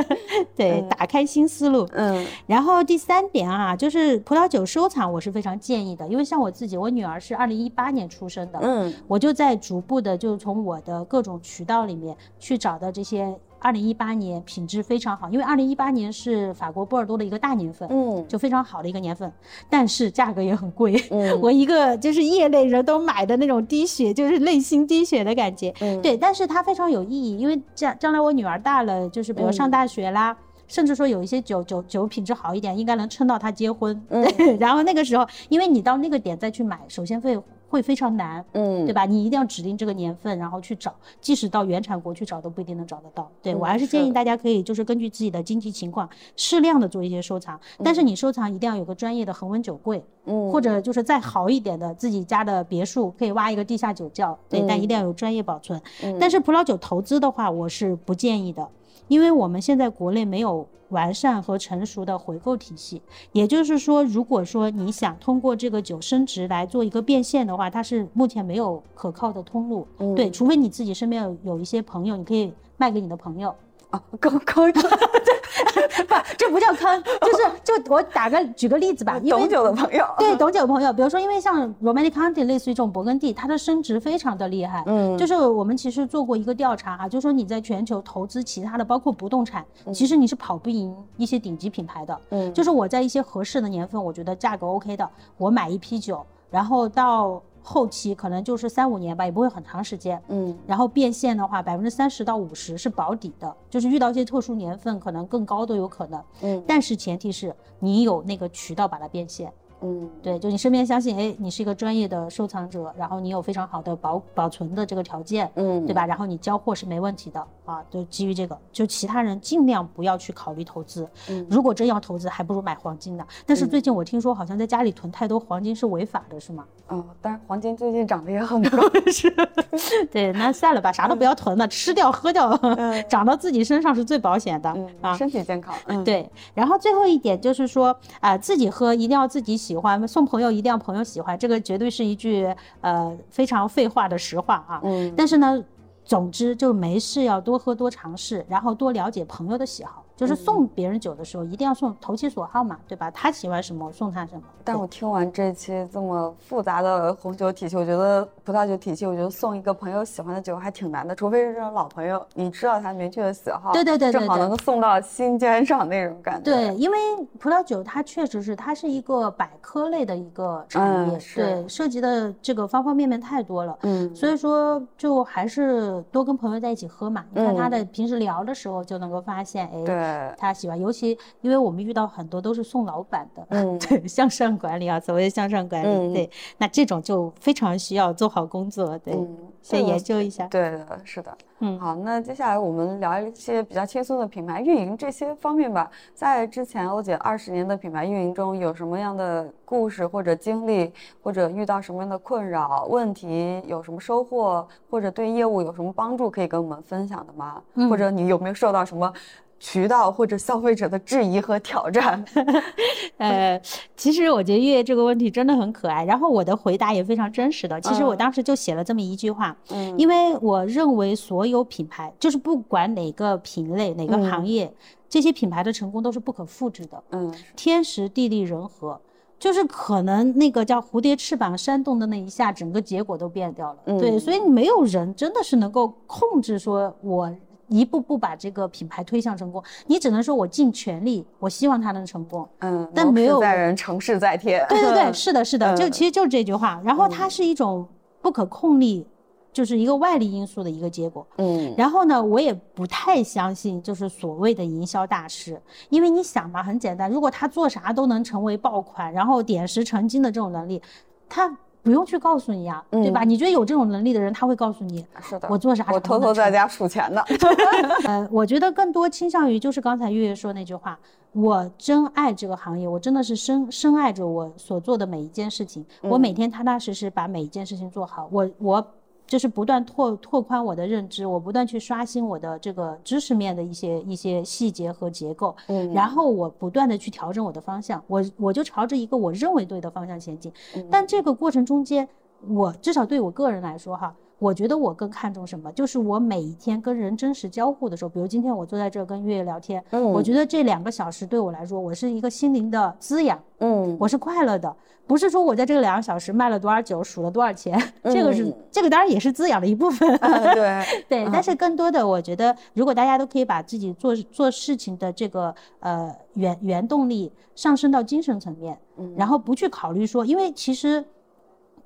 [0.54, 1.88] 对，嗯打开新思路。
[1.92, 19.30] 嗯然后第三点啊，就是葡萄酒收藏，我是非常建议的，因为像我自己，我女儿是二零一八年出生的，嗯我就在逐步的就从我的各种渠道里面去找到这些二零一八年品质非常好，因为二零一八年是法国波尔多的一个大年份，嗯就非常好的一个年份，
[19.68, 20.94] 但是价格也很贵。
[21.10, 25.74] 嗯我一个就是业内人都买的那种滴血，就是内心滴血的感觉。
[25.80, 30.36] 嗯，对，但是它非常有意义，因为将将来我女儿大了，就是比如上嗯大学啦。
[30.68, 34.02] 甚至说有一些酒酒酒品质好一点，应该能撑到她结婚。
[34.08, 38.84] 嗯对，然后那个时候，因为你到那个点再去买，首先会会非常难，嗯。
[38.86, 39.04] 对吧？
[39.04, 43.30] 你一定要指定这个年份，然后去找，即使到原产国去找都不一定能找得到。
[43.42, 50.50] 对、嗯我还是建议大家可以就是根据自己的经济情况，适量的做一些收藏，但是你收藏一定要有个专业的恒温酒柜，嗯。
[50.50, 55.80] 或者就是再好一点的自己家的别墅，可以挖一个地下酒窖，对，但一定要有专业保存。
[56.02, 56.16] 嗯。
[56.20, 58.68] 但是葡萄酒投资的话，我是不建议的，
[59.08, 63.02] 因为我们现在国内没有完善和成熟的回购体系。
[63.32, 69.86] 也就是说，如果说你想通过这个酒升值来做一个变现的话，它是目前没有可靠的通路。
[69.98, 73.54] 嗯对，除非你自己身边有有一些朋友，你可以卖给你的朋友。
[73.90, 84.82] 啊，刚刚 不，这不叫坑，就是就我打个举个例子吧，懂酒的朋友，对，懂酒的朋友，比如说，因为像 Romantic County 类似于这种勃艮第，它的升值非常的厉害。
[84.86, 92.20] 嗯就是我们其实做过一个调查啊、就说你在全球投资其他的，包括不动产，嗯其实你是跑不赢一些顶级品牌的。
[92.30, 100.22] 嗯就是我在一些合适的年份，我觉得价格 OK 的，我买一批酒，然后到后期可能就是三五年吧，也不会很长时间。
[100.28, 106.22] 嗯然后变现的话，百分之三十到五十是保底的，就是遇到一些特殊年份，可能更高都有可能。
[106.42, 109.52] 嗯但是前提是你有那个渠道把它变现。
[109.82, 116.06] 嗯对，就你身边相信，哎，你是一个专业的收藏者，然后你有非常好的保保存的这个条件，嗯对吧？
[116.06, 117.46] 然后你交货是没问题的。
[117.66, 121.06] 啊，就基于这个，就其他人尽量不要去考虑投资。
[121.28, 123.26] 嗯如果真要投资，还不如买黄金呢。
[123.44, 126.64] 但是最近我听说，好像在家里囤太多黄金是违法的，是吗？
[126.88, 128.78] 嗯，但是黄金最近涨得也很高。
[129.12, 129.28] 是
[130.10, 132.56] 对，那算了吧，啥都不要囤了，吃掉喝掉，
[133.10, 135.16] 长到自己身上是最保险的嗯，啊。
[135.16, 135.74] 身体健康。
[135.86, 142.46] 嗯，对，然后最后一点就是说，啊、自己喝一定要自己喜欢，送朋友一定要朋友喜欢，这个绝对是一句
[142.80, 144.80] 呃非常废话的实话啊。
[144.84, 145.60] 嗯但是呢，
[146.06, 150.05] 总之就没事要多喝多尝试，然后多了解朋友的喜好。
[150.16, 153.10] 就是送别人酒的时候，一定要送投其所好嘛，对吧？
[153.10, 154.42] 他喜欢什么，送他什么。
[154.64, 166.50] 但我听完这期这么复杂的红酒体系，我觉得葡萄酒体系，我觉得送一个朋友喜欢的酒还挺难的，除非是这种老朋友，你知道他明确的喜好，对对对对正好能够送到心尖上那种感觉。
[166.50, 166.96] 对，因为
[167.38, 173.78] 葡萄酒它确实是它是一个百科类的一个产业，对，涉及的这个方方面面太多了。
[173.82, 177.24] 嗯，所以说，就还是多跟朋友在一起喝嘛。
[177.30, 190.46] 你看他嗯的平时聊的时候，就能够发现，哎，对，他喜欢，尤其因为我们遇到很多都是送老板的，嗯 对，向上管理啊，所谓的向上管理，嗯对，那这种就非常需要做好工作，对，嗯，先研究一下。
[190.48, 191.36] 对的，是的。
[191.60, 195.90] 嗯好，那接下来我们聊一些比较轻松的品牌运营这些方面吧。
[196.12, 200.92] 在之前欧姐二十年的品牌运营中，有什么样的故事或者经历，
[201.22, 207.62] 或者遇到什么样的困扰、问题，有什么收获，或者对业务有什么帮助，可以跟我们分享的吗？
[207.74, 209.10] 嗯或者你有没有受到什么
[209.58, 212.24] 渠道或者消费者的质疑和挑战？
[213.18, 213.60] 呃，
[213.96, 217.80] 其实我觉得月月这个问题真的很可爱，然后我的回答也非常真实的。
[217.80, 224.72] 其实我嗯当时就写了这么一句话，嗯因为我认为所有品牌，就是不管哪个品类、哪个嗯行业，
[225.08, 227.02] 这些品牌的成功都是不可复制的。
[227.12, 229.00] 嗯天时地利人和，
[229.38, 233.98] 就是可能那个叫蝴蝶翅膀扇动的那一下，整个结果都变掉了。
[233.98, 237.34] 对，嗯所以没有人真的是能够控制说我。
[237.68, 242.48] 一步步把这个品牌推向成功，你只能说我尽全力，我希望它能成功。
[242.60, 244.64] 嗯，谋但没有事在人，成事在天。
[244.68, 246.80] 对对对，是的，是的，就嗯其实就是这句话。
[246.84, 247.86] 然后它是一种
[248.20, 249.06] 不可控力，
[249.52, 251.26] 就是一个外力因素的一个结果。
[251.38, 260.80] 嗯然后呢，我也不太相信就是所谓的营销大师，因为你想嘛，很简单，如果他做啥都能成为爆款，然后点石成金的这种能力，
[261.28, 261.56] 他
[261.86, 263.22] 不用去告诉你呀、对吧？
[263.22, 267.22] 嗯你觉得有这种能力的人，他会告诉你，是的，我做啥啥我偷偷在家数钱呢。
[268.08, 270.98] 呃，我觉得更多倾向于就是刚才月月说那句话，
[271.30, 278.86] 我真爱这个行业，我真的是深深爱着我所做的每一件事情，我每天踏踏实实把每一件事情做好，我我
[279.26, 285.92] 就是不断拓拓宽我的认知，我不断去刷新我的这个知识面的一些一些细节和结构，嗯。
[285.92, 290.52] 然后我不断的去调整我的方向，我我就朝着一个我认为对的方向前进，
[290.90, 292.08] 但这个过程中间，
[292.48, 294.14] 我至少对我个人来说哈。
[294.38, 295.72] 我觉得我更看重什么？
[295.72, 304.76] 就是我每一天跟人真实交互的时候，比如今天我坐在这儿跟月月聊天，嗯我觉得这两个小时对我来说，我是一个心灵的滋养，嗯我是快乐的，
[305.06, 318.78] 不是说我在这个两个小时卖了多少酒，数了多少钱，这个是嗯这个当然也是滋养的一部分，对， 对，但是更多的，我觉得如果大家都可以把自己做做事情的这个呃原原动力上升到精神层面，
[319.16, 321.02] 然后不去考虑说，因为其实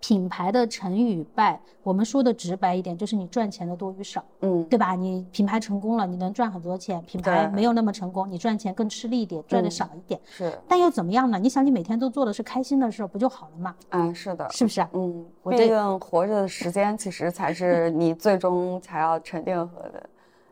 [0.01, 4.95] 品牌的成与败，我们说的直白一点，就是你赚钱的多与少，嗯对吧？
[4.95, 10.19] 你品牌成功了，你能赚很多钱；品牌没有那么成功，你赚钱更吃力一点，赚的嗯少一点。
[10.25, 11.39] 是，但又怎么样呢？
[11.39, 13.75] 你想，你每天都做的是开心的事儿，不就好了吗？
[13.91, 14.89] 嗯是的，是不是啊？
[14.95, 20.03] 嗯，我对毕竟活着的时间其实才是你最终才要沉淀和的，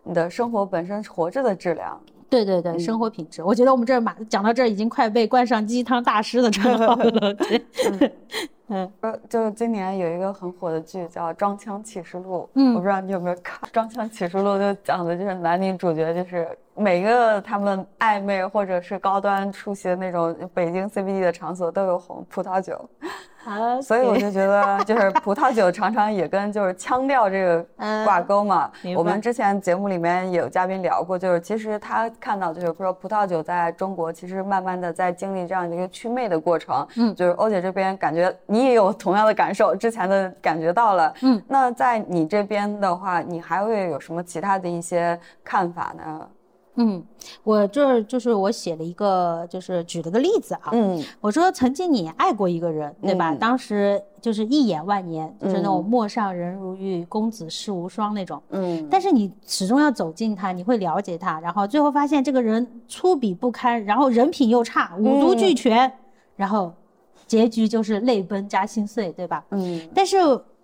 [0.02, 1.98] 你的生活本身活着的质量。
[2.30, 7.32] 对对对，生活品质，我觉得我们这儿马讲到这儿已经快被冠上鸡汤大师的称号了。
[7.48, 8.12] 对，嗯，
[8.68, 12.74] 呃，就今年有一个很火的剧叫《装腔启示录》，嗯。
[12.74, 22.88] 我不知道你有没有看《装腔启示录》，就讲的就是男女主角就是每个他们暧昧或者是高端出席的那种北京 CBD 的场所都有红葡萄酒，
[23.48, 28.70] 好，所以我就觉得就是葡萄酒常常也跟就是腔调这个嗯挂钩嘛。
[28.96, 36.86] 我们之前节目里面也有嘉宾聊过，就是其实他看到就是说葡萄酒在中国其实慢慢的在经历这样的一个祛魅的过程。
[36.96, 41.14] 嗯就是欧姐这边感觉你也有同样的感受，之前的感觉到了。
[41.22, 46.28] 嗯，那在你这边的话，你还会有什么其他的一些看法呢？
[46.80, 47.04] 嗯，
[47.42, 50.70] 我这儿就是我写了一个，就是举了个例子啊。
[50.72, 53.32] 嗯我说曾经你爱过一个人，对吧？
[53.32, 58.40] 嗯当时就是一眼万年，就是那种嗯陌上人如玉，公子世无双那种。
[58.50, 65.92] 嗯，但是你始终要走近他，你会了解他，然后最后发现这个人粗鄙不堪，然后人品又差，五毒俱全，
[66.36, 66.72] 然后
[67.26, 69.44] 结局就是泪奔加心碎，对吧？
[69.50, 70.16] 嗯但是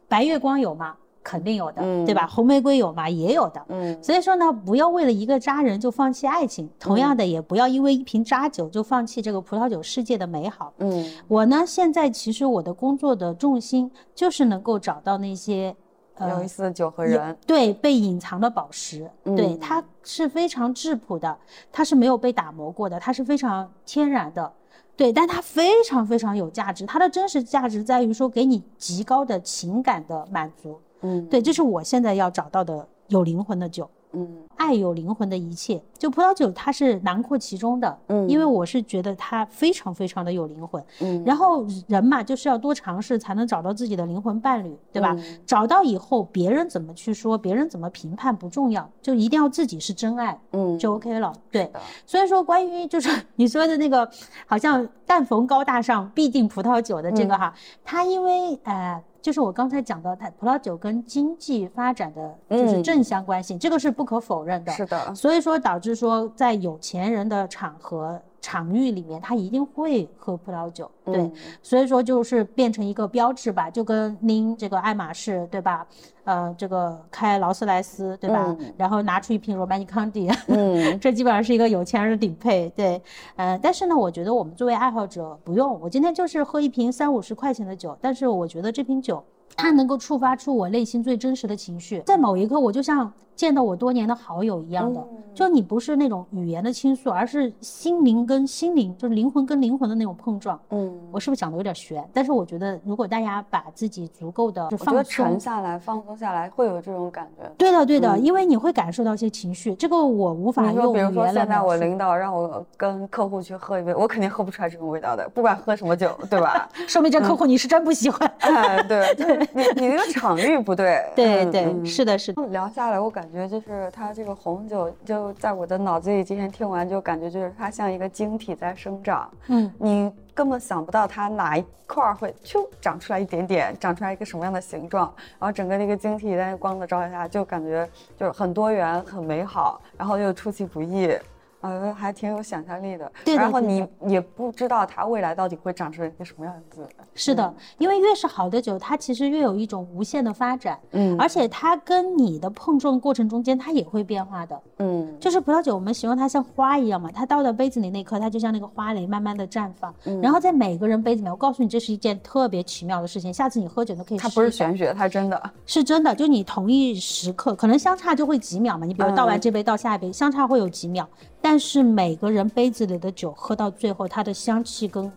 [0.06, 0.94] 白月光有吗？
[1.24, 2.26] 肯定有的，嗯对吧？
[2.26, 3.08] 红玫瑰有吗？
[3.08, 3.64] 也有的。
[3.70, 10.72] 嗯所以说呢，不要为了一个渣人就放弃爱情，同样的，也不要因为一瓶渣酒就放弃这个葡萄酒世界的美好。
[10.78, 15.74] 嗯我呢，现在其实我的工作的重心就是能够找到那些，
[16.20, 21.36] 有意思的酒和也人，对被隐藏的宝石，对嗯它是非常质朴的，
[21.72, 24.52] 它是没有被打磨过的，它是非常天然的。
[24.96, 30.78] 对，但它非常非常有价值，它的真实价值在于说给你极高的情感的满足。
[31.05, 33.88] 嗯对，这是我现在要找到的有灵魂的酒。
[34.16, 40.80] 嗯爱有灵魂的一切，就葡萄酒它是囊括其中的，嗯因为我是觉得它非常非常的有灵魂。
[41.00, 45.16] 嗯然后人嘛，就是要多尝试才能找到自己的灵魂伴侣，对吧？
[45.18, 51.32] 嗯找到以后，别人怎么去说，别人怎么评判不重要，就一定要自己是真爱，嗯就 OK 了。
[51.50, 51.68] 对，
[52.07, 54.09] 所以说关于就是 你说的那个，
[54.46, 57.52] 好像但逢高大上必定葡萄酒的这嗯个哈，
[57.85, 59.02] 它因为呃。
[59.24, 64.72] 就是我刚才讲到，它葡萄酒跟经济发展的就是嗯正相关性，这个是不可否认的。
[64.72, 71.32] 是的，所以说导致说，在有钱人的场合场域里面，他一定会喝葡萄酒，对，嗯。
[71.62, 75.86] 所以说就是变成一个标志吧，就跟拎这个爱马仕，对吧？
[76.24, 78.54] 呃，这个开劳斯莱斯，对吧？
[78.60, 78.74] 嗯？
[78.76, 81.00] 然后拿出一瓶 Romantic Conti，嗯。
[81.00, 83.00] 这基本上是一个有钱人的顶配，对，
[83.36, 89.24] 呃，但是呢，我觉得我们作为爱好者不用，我今天就是喝一瓶三五十块钱的酒，但是我觉得这瓶酒
[89.56, 100.56] 它能够触发出我内心最真实的情绪，在某一刻我就像见到我多年的好友一样的，嗯就你不是那种语言的倾诉，而是心灵跟心灵，就是灵魂跟灵魂的那种碰撞。
[100.70, 102.09] 嗯，我是不是讲的有点悬？
[102.12, 107.51] 但是我觉得，如果大家把自己足够的放松，沉下来、放松下来会有这种感觉。
[107.59, 111.61] 对的对的，嗯因为你会感受到一些情绪，这个我无法用比如语言来说现在。
[111.61, 116.69] 我领导让我跟客户去喝一杯，我肯定喝不出来这种味道的，不管喝什么酒，对吧？
[116.86, 118.31] 说明这客户你是真不喜欢。
[118.39, 121.05] 哎，对，对你你那个场域不对。
[121.16, 137.88] 对对，是的，是的，聊下来，我感觉就是它这个红酒，就在我的脑子里，今天听完就感觉就是它像一个晶体在生长，嗯，你根本想不到它哪一块儿会就长出来一点点，长出来一个什么样的形状，然后整个那个晶体在光的照耀下，就感觉
[138.18, 141.16] 就是很多元、很美好，然后又出其不意。
[141.65, 143.11] 呃，还挺有想象力的。
[143.24, 146.86] 对的然后你也不知道它未来到底会长成一个什么样子。
[147.15, 154.61] 是的，因为越是好的酒，它其实越有一种无限的发展，嗯而且它跟你的碰撞过程中间，它也会变化的。
[154.78, 159.95] 嗯就是葡萄酒，我们形容它像花一样嘛，它倒到杯子里那一刻，它就像那个花蕾慢慢的绽放。
[160.05, 163.32] 嗯然后在每个人杯子里面，我告诉你，这是一件特别奇妙的事情。
[163.32, 164.28] 下次你喝酒都可以试它。
[164.31, 165.51] 不是玄学，它真的。
[165.65, 168.85] 是真的，就你同一时刻，可能相差就会几秒嘛。
[168.85, 171.09] 你比如倒完嗯这杯倒下一杯，相差会有几秒，
[171.44, 175.12] 但是每个人杯子里的酒喝到最后，它的香气跟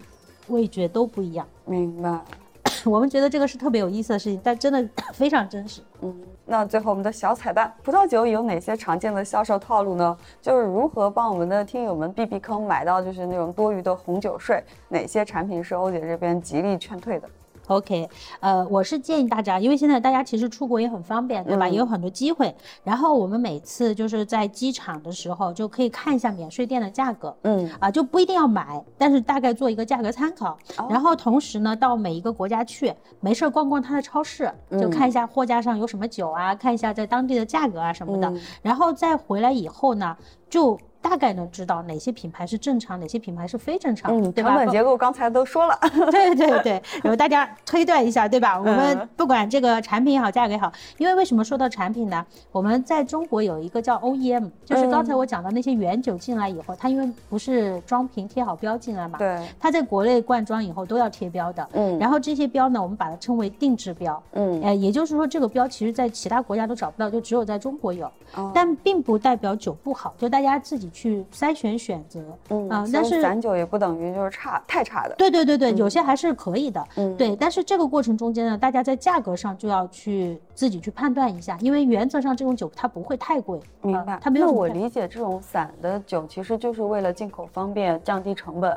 [0.49, 1.47] 味觉都不一样。
[1.63, 2.19] 明白。
[2.83, 4.85] 我们觉得这个是特别有意思的事情，但真的
[5.15, 5.81] 非常真实。
[6.01, 6.13] 嗯，
[6.45, 10.17] 那最后我们的小彩蛋，葡萄酒有哪些常见的销售套路呢？
[10.41, 14.61] 就是如何帮我们的听友们避避坑，买到就是那种多余的红酒税？
[14.89, 17.29] 哪些产品是欧姐这边极力劝退的？
[17.67, 21.67] OK，呃，我是建议大家，因为现在大家其实出国也很方便，对吧？
[21.67, 22.53] 嗯也有很多机会。
[22.83, 27.35] 然后我们每次就是在机场的时候，就可以看一下免税店的价格。
[27.43, 30.57] 嗯啊，就不一定要买，但是大概做一个价格参考。
[30.77, 38.29] 哦然后同时呢，到每一个国家去，没事儿逛逛它的超市，就嗯看一下货架上有什么酒啊，看一下在当地的价格啊什么的。
[38.29, 40.15] 嗯然后再回来以后呢，
[40.49, 40.77] 就
[41.09, 44.49] 大概能知道哪些品牌是正常，哪些品牌是非正常，嗯，对吧？
[44.49, 45.77] 成本结构刚才都说了。
[46.11, 48.59] 对对对，然后大家推断一下，对吧？
[48.59, 52.25] 我们嗯不管这个产品也好，价格也好，因为为什么说到产品呢？
[52.51, 61.67] 我们在中国有一个叫 OEM，就是刚才我讲到那些原酒进来以后，它因为不是装瓶贴好标进来嘛，对，它在国内灌装以后都要贴标的。
[61.73, 64.21] 嗯然后这些标呢，我们把它称为定制标。
[64.33, 68.05] 嗯呃，也就是说，这个标其实在其他国家都找不到，就只有在中国有。
[68.35, 72.19] 哦但并不代表酒不好，就大家自己去筛选选择。
[72.49, 75.13] 嗯啊但是散酒也不等于就是差太差的。
[75.15, 76.83] 对对对对，有些还是可以的。
[76.95, 88.75] 嗯对，但是这个过程中间呢，大家在价格上就要去自己去判断一下，因为原则上这种酒它不会太贵，啊明白，它没有那我理解这种散的酒其实就是为了进口方便，降低成本。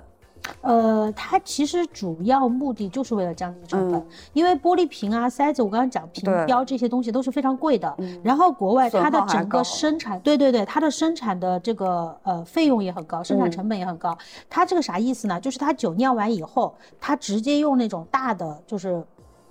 [0.62, 7.94] 呃，它其实主要目的就是为了降低成本，嗯因为玻璃瓶啊、塞子，我刚刚讲瓶标这些东西都是非常贵的。
[7.98, 14.16] 嗯然后国外它的整个生产，对对对，它的生产的这个呃费用也很高，生产嗯成本也很高。
[14.48, 15.40] 它这个啥意思呢？
[15.40, 19.02] 就是它酒酿完以后，它直接用那种大的就是。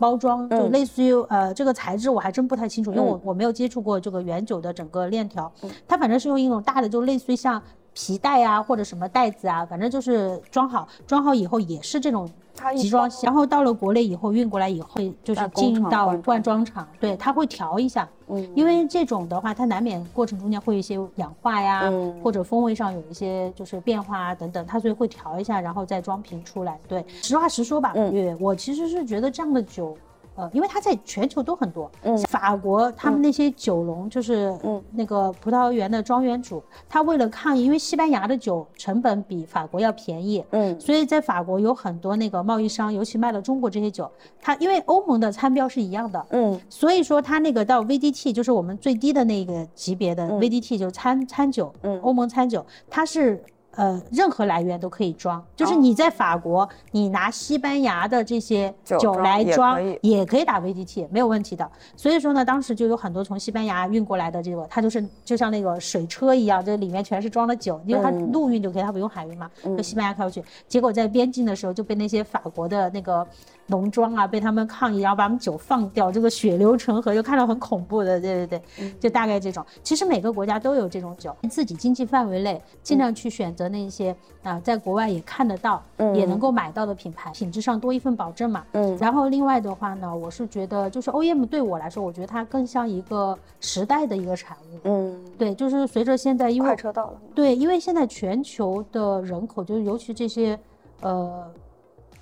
[0.01, 5.51] 包装就嗯类似于、呃这个材质我还真不太清楚，因为我嗯我没有接触过这个原酒的整个链条，
[5.85, 7.61] 它反正是用一种大的，就类似于像
[7.99, 12.29] 皮带啊或者什么袋子啊，反正就是装好，装好以后也是这种。
[12.75, 26.77] 集装箱，然后到了国内以后运过来以后，就是进到厂灌装厂，对，它会调一下，嗯因为这种的话，它难免过程中间会有一些氧化呀，嗯或者风味上有一些就是变化啊等等，它所以会调一下，然后再装瓶出来。
[26.85, 29.97] 对，实话实说吧，嗯月月，我其实是觉得这样的酒。
[30.39, 32.17] 呃，因为它在全球都很多，嗯。
[32.19, 34.81] 法国他们那些酒农就是嗯。
[34.93, 44.09] 那个葡萄园的庄园主，他为了抗议，因为西班牙的酒成本比法国要便宜，嗯所以在法国有很多那个贸易商，尤其卖了中国这些酒，
[44.41, 46.59] 它因为欧盟的餐标是一样的，嗯。
[46.69, 50.39] 所以说它那个到 VDT 就是我们最低的那个级别的嗯。
[50.39, 51.99] VDT 就是餐餐酒，嗯。
[52.01, 53.43] 欧盟餐酒，它是。
[53.79, 61.69] 呃，任何来源都可以装，就是哦你在法国，你拿西班牙的这些酒酒装也来装可，也可以打 VDT，没有问题的。
[61.95, 68.29] 所以说呢，当时就有很多从西班牙运过来的这个，它就是就像那个水车一样，这里面全是装的酒，因为它嗯。
[68.33, 70.43] 陆运就可以，它不用海运嘛，就嗯西班牙开过去。
[70.67, 73.25] 结果在边境的时候就被那些法国的那个
[73.69, 79.65] 农庄啊，被他们抗议，然后把我们酒放掉，这个血流成河，就看到很恐怖的，对对对，就大概这种。
[79.83, 85.83] 其实每个国家都有这种酒，自己经济范围内尽量去选择那些啊、在国外也看得到、
[86.15, 88.63] 也能够买到的品牌，品质上多一份保证嘛。
[88.73, 94.79] 嗯然后另外的话呢，我是觉得就是 OEM 对我来说，我觉得它更像一个时代的一个产物。
[94.83, 97.21] 嗯，对，就是随着现在因为快车道了？
[97.35, 100.57] 对，因为现在全球的人口，就是尤其这些
[101.01, 101.45] 呃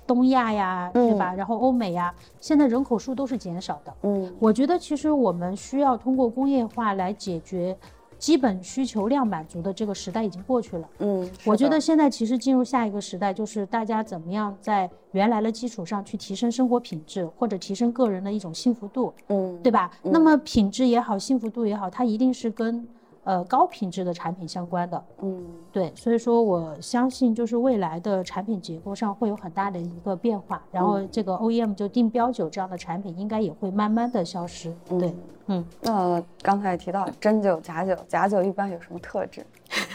[0.08, 1.34] 东亚呀，对吧？
[1.34, 3.94] 然后欧美呀，现在人口数都是减少的。
[4.04, 7.76] 嗯我觉得其实我们需要通过工业化来解决
[8.18, 10.88] 基本需求量满足的这个时代已经过去了。
[10.98, 19.12] 嗯，我觉得现在其实进入下一个时代，就是大家怎么样在原来的基础上去提升生活品质，或者提升个人的一种幸福度。
[19.28, 19.90] 嗯对吧？
[20.02, 22.84] 那么品质也好，幸福度也好，它一定是跟
[23.28, 25.04] 呃高品质的产品相关的。
[25.20, 34.74] 嗯对，所以说我相信就是未来的产品结构上会有很大的一个变化，然后这个 OEM 就定标酒这样的产品应该也会慢慢的消失。
[34.98, 35.14] 对，
[35.48, 39.44] 嗯，那刚才也提到真酒、假酒，假酒一般有什么特质？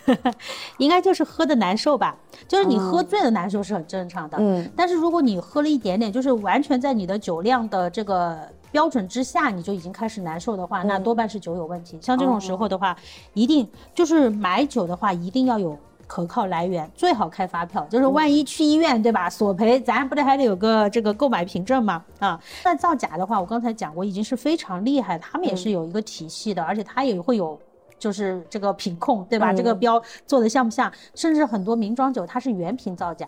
[0.77, 2.15] 应该就是喝的难受吧，
[2.47, 4.37] 就是你喝醉的难受是很正常的。
[4.39, 11.97] 嗯但是如果你喝了一点点，就是完全在你的酒量的这个标准之下，你就已经开始难受的话，那多半是酒有问题。
[12.01, 12.97] 像这种时候的话，
[13.33, 15.77] 一定就是买酒的话，一定要有。
[16.05, 19.29] 可靠来源最好开发票，就是万一去医院，对吧？
[19.29, 22.03] 索赔，咱不得还得有个这个购买凭证吗？
[22.19, 27.57] 啊，那造假的话，我刚才讲过，已经是非常厉害，他们也是有一个体系的，而且他也会有
[27.97, 29.53] 就是这个品控，对吧？
[29.53, 30.91] 这个标做的像不像？
[31.15, 33.27] 甚至很多名庄酒它是原瓶造假，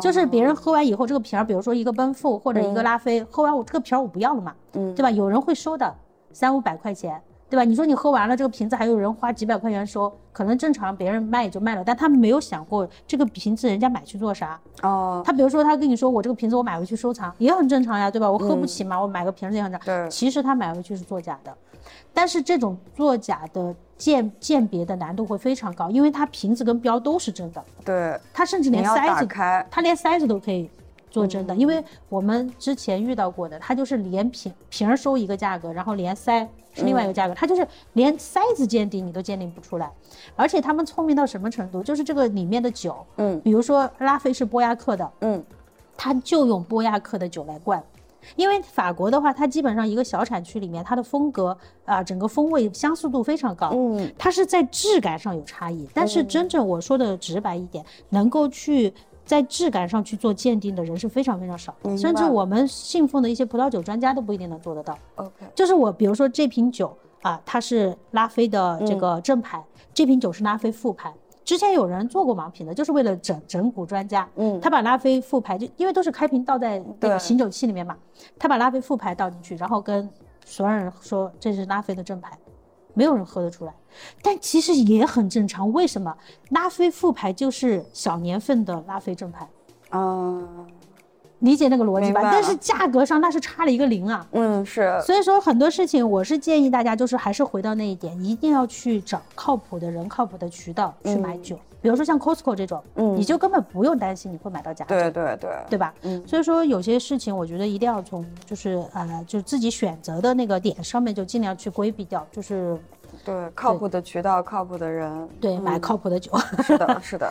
[0.00, 5.10] 就是别人喝完以后，这个瓶儿，比如说一个奔富或者一个拉菲，喝完我这个瓶儿我不要了嘛，嗯对吧？
[5.10, 5.94] 有人会收的，
[6.32, 7.20] 三五百块钱，
[7.50, 7.64] 对吧？
[7.64, 14.58] 你说你喝完了这个瓶子，还有人花几百块钱收，可能正常别人卖也就卖了，但他们没有想过这个瓶子人家买去做啥。
[14.82, 18.30] 哦，他比如说他跟你说我这个瓶子我买回去收藏也很正常呀，对吧？
[18.30, 19.86] 我喝不起嘛，我买个瓶子也很正常。
[19.86, 21.54] 对其实他买回去是作假的，
[22.12, 30.70] 但是这种作假的鉴鉴别的难度会非常高，因为它瓶子跟标都是真的，对，它甚至连塞子开，它连塞子都可以
[31.10, 39.90] 做真的，因为我们之前遇到过的，它就是连瓶瓶儿收一个价格，然后连塞是另外一个价格，它就是连塞子鉴定你都鉴定不出来，
[40.34, 41.82] 而且他们聪明到什么程度？
[41.82, 45.42] 就是这个里面的酒，嗯比如说拉菲是波亚克的，嗯
[45.96, 47.80] 他就用波亚克的酒来灌。
[48.36, 53.70] 因为法国的话，它基本上一个小产区里面，它的风格啊、整个风味相似度非常高。
[53.74, 58.92] 嗯它是在质感上有差异，但是真正我说的直白一点，能够去
[59.24, 64.98] 在质感上去做鉴定的人是非常非常少甚至我们信奉的一些葡萄酒专家都不一定能做得到。
[65.16, 69.64] ，OK，就是我比如说这瓶酒啊，它是拉菲的这个正牌，
[69.94, 71.12] 这瓶酒是拉菲副牌。
[71.44, 74.28] 之前有人做过盲品的，就是为了整整蛊专家。
[74.36, 77.96] 嗯他把拉菲复牌就因为都是开瓶倒在那个醒酒器里面嘛，
[78.38, 80.08] 他把拉菲复牌倒进去，然后跟
[80.44, 82.36] 所有人说这是拉菲的正牌，
[82.94, 83.74] 没有人喝得出来。
[84.22, 86.16] 但其实也很正常，为什么？
[86.50, 89.48] 拉菲复牌就是小年份的拉菲正牌，
[89.90, 90.66] 嗯
[91.44, 92.20] 理解那个逻辑吧？
[92.22, 94.26] 但是价格上那是差了一个零啊。
[94.32, 101.58] 嗯是，所以说很多事情，我是建议大家就是还是回到那一点，一定要去找靠谱的人、靠谱的渠道去买酒。
[101.82, 105.92] 比如说像 Costco 这种，嗯你就根本不用担心你会买到假酒，对对对，对吧？
[106.00, 112.74] 嗯所以说有些事情，我觉得一定要从就是呃，就自己选择的那个点上面就尽量去规避掉，就是
[113.22, 116.32] 对，靠谱的渠道，靠谱的人，对、嗯买靠谱的酒。
[116.62, 117.30] 是的，是的。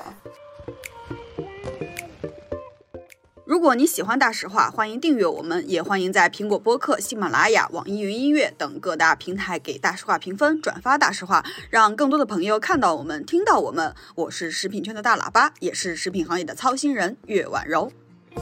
[3.46, 13.94] 如果你喜欢大实话，欢迎订阅我们，也欢迎在苹果播客、喜马拉雅、网易云音乐等各大平台给大实话评分、转发大实话，让更多的朋友看到我们、听到我们。
[14.16, 17.92] 我是食品圈的大喇叭，也是食品行业的操心人岳婉柔。
[18.34, 18.42] 我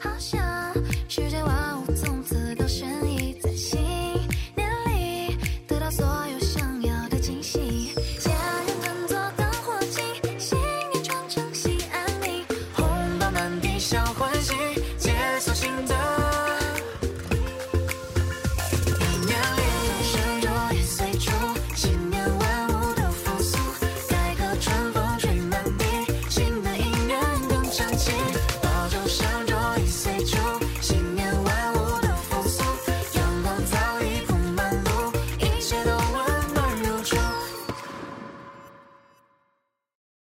[0.00, 0.40] 好想
[1.08, 2.45] 世界万物从此